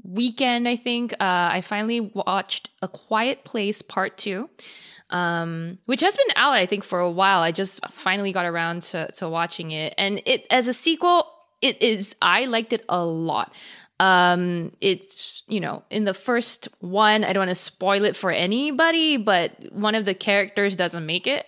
[0.03, 1.17] weekend, I think, uh,
[1.51, 4.49] I finally watched A Quiet Place Part 2.
[5.09, 7.41] Um, which has been out, I think, for a while.
[7.41, 9.93] I just finally got around to, to watching it.
[9.95, 11.29] And it as a sequel,
[11.61, 13.53] it is I liked it a lot.
[13.99, 18.31] Um, it's you know in the first one, I don't want to spoil it for
[18.31, 21.47] anybody, but one of the characters doesn't make it.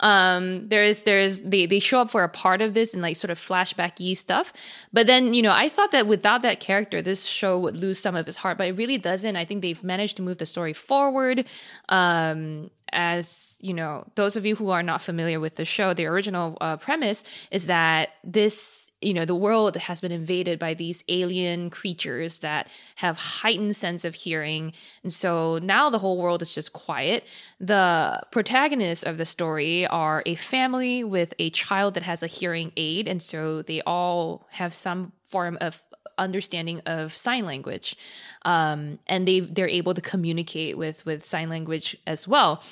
[0.00, 3.30] Um, there's there's they they show up for a part of this and like sort
[3.30, 4.52] of flashbacky stuff,
[4.92, 8.14] but then you know I thought that without that character, this show would lose some
[8.14, 9.36] of its heart, but it really doesn't.
[9.36, 11.46] I think they've managed to move the story forward.
[11.88, 16.06] Um, as you know, those of you who are not familiar with the show, the
[16.06, 21.04] original uh, premise is that this you know the world has been invaded by these
[21.08, 22.66] alien creatures that
[22.96, 24.72] have heightened sense of hearing.
[25.02, 27.24] And so now the whole world is just quiet.
[27.60, 32.72] The protagonists of the story are a family with a child that has a hearing
[32.76, 33.06] aid.
[33.06, 35.82] And so they all have some form of
[36.18, 37.96] understanding of sign language
[38.44, 42.62] um, and they they're able to communicate with with sign language as well.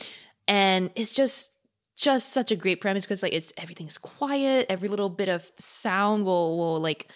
[0.46, 1.50] And it's just
[1.96, 4.66] just such a great premise because like it's everything's quiet.
[4.68, 7.10] Every little bit of sound will will like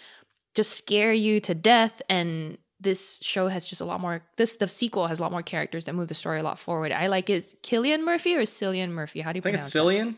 [0.55, 2.01] just scare you to death.
[2.09, 5.43] And this show has just a lot more this the sequel has a lot more
[5.43, 6.93] characters that move the story a lot forward.
[6.93, 9.21] I like is Cillian Murphy or Cillian Murphy?
[9.21, 10.17] How do you I think pronounce it's Cillian.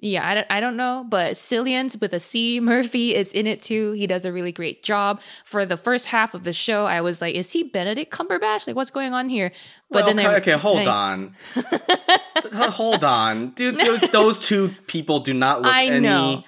[0.00, 2.60] Yeah, I don't, I don't know, but Cillian's with a C.
[2.60, 3.92] Murphy is in it too.
[3.92, 5.20] He does a really great job.
[5.44, 8.66] For the first half of the show, I was like, is he Benedict Cumberbatch?
[8.66, 9.52] Like, what's going on here?
[9.90, 11.34] But well, then okay, I, okay, hold on,
[12.52, 13.78] hold on, dude.
[14.12, 16.00] Those two people do not look I any.
[16.00, 16.44] know.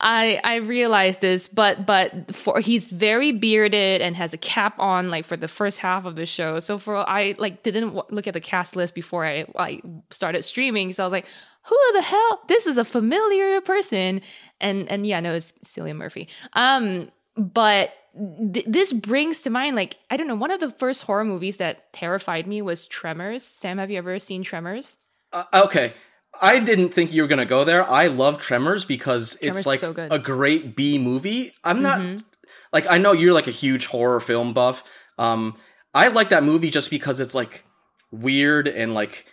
[0.00, 5.10] I I realized this, but but for he's very bearded and has a cap on
[5.10, 6.58] like for the first half of the show.
[6.60, 10.42] So for I like didn't w- look at the cast list before I I started
[10.42, 10.92] streaming.
[10.92, 11.26] So I was like,
[11.62, 12.40] who the hell?
[12.48, 14.20] This is a familiar person.
[14.60, 16.28] And and yeah, no, it's Cillian Murphy.
[16.54, 17.92] Um, but
[18.52, 20.34] th- this brings to mind like I don't know.
[20.36, 23.42] One of the first horror movies that terrified me was Tremors.
[23.42, 24.96] Sam, have you ever seen Tremors?
[25.32, 25.94] Uh, okay.
[26.40, 27.88] I didn't think you were gonna go there.
[27.90, 31.52] I love Tremors because Tremors it's like so a great B movie.
[31.64, 32.22] I'm not Mhm.
[32.72, 34.84] like I know you're like a huge horror film buff.
[35.18, 35.56] Um,
[35.92, 37.64] I like that movie just because it's like
[38.12, 39.26] weird and like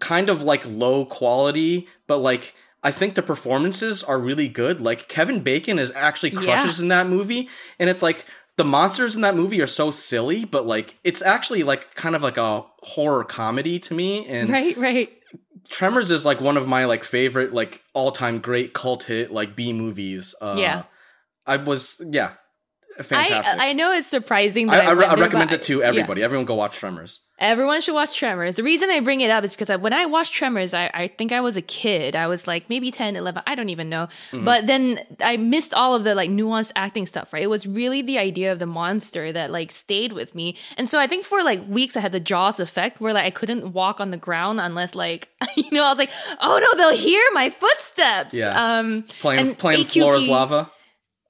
[0.00, 4.80] kind of like low quality, but like I think the performances are really good.
[4.80, 8.26] Like Kevin Bacon is actually crushes in that movie, and it's like
[8.56, 12.22] the monsters in that movie are so silly, but like it's actually like kind of
[12.22, 14.26] like a horror comedy to me.
[14.26, 15.10] And Right, right.
[15.70, 19.56] Tremors is like one of my like favorite like all time great cult hit like
[19.56, 20.34] B movies.
[20.40, 20.82] Uh, Yeah.
[21.46, 22.32] I was yeah,
[23.02, 23.60] fantastic.
[23.60, 24.70] I I know it's surprising.
[24.70, 25.88] I, I, I, re- went I there, recommend but it to I- yeah.
[25.88, 26.22] everybody.
[26.22, 27.20] Everyone go watch Tremors.
[27.40, 28.54] Everyone should watch Tremors.
[28.54, 31.08] The reason I bring it up is because I, when I watched Tremors, I, I
[31.08, 32.14] think I was a kid.
[32.14, 33.42] I was like maybe 10, 11.
[33.44, 34.06] I don't even know.
[34.30, 34.44] Mm-hmm.
[34.44, 37.42] But then I missed all of the like nuanced acting stuff, right?
[37.42, 40.56] It was really the idea of the monster that like stayed with me.
[40.76, 43.30] And so I think for like weeks I had the Jaws effect where like I
[43.30, 46.10] couldn't walk on the ground unless like, you know, I was like,
[46.40, 48.32] oh no, they'll hear my footsteps.
[48.32, 48.50] Yeah.
[48.50, 50.70] Um, Playing playing AQP Floor is Lava.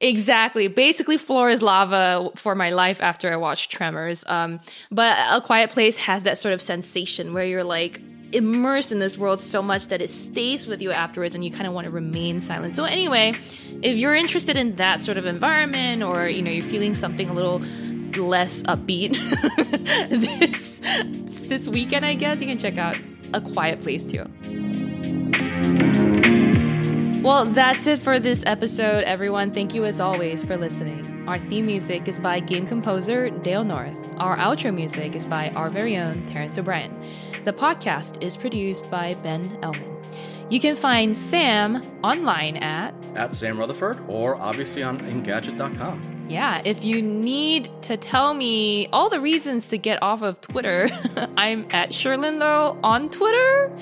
[0.04, 0.68] Exactly.
[0.68, 4.22] Basically, floor is lava for my life after I watched Tremors.
[4.26, 8.02] Um, but A Quiet Place has that sort of sensation where you're like
[8.32, 11.66] immersed in this world so much that it stays with you afterwards and you kind
[11.66, 12.76] of want to remain silent.
[12.76, 13.34] So anyway,
[13.82, 17.32] if you're interested in that sort of environment or you know you're feeling something a
[17.32, 17.60] little
[18.16, 19.16] less upbeat
[20.10, 20.80] this
[21.46, 22.96] this weekend, I guess you can check out
[23.32, 24.24] A Quiet Place too.
[27.24, 29.50] Well, that's it for this episode, everyone.
[29.50, 31.24] Thank you as always for listening.
[31.26, 33.98] Our theme music is by game composer Dale North.
[34.18, 36.94] Our outro music is by our very own Terrence O'Brien.
[37.46, 40.04] The podcast is produced by Ben Ellman.
[40.50, 46.26] You can find Sam online at At Sam Rutherford or obviously on Engadget.com.
[46.28, 50.90] Yeah, if you need to tell me all the reasons to get off of Twitter,
[51.38, 53.72] I'm at Cherlynn on Twitter.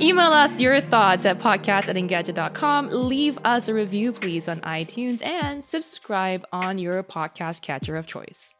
[0.00, 2.88] Email us your thoughts at podcast at engadget.com.
[2.90, 8.50] Leave us a review, please, on iTunes and subscribe on your podcast catcher of choice.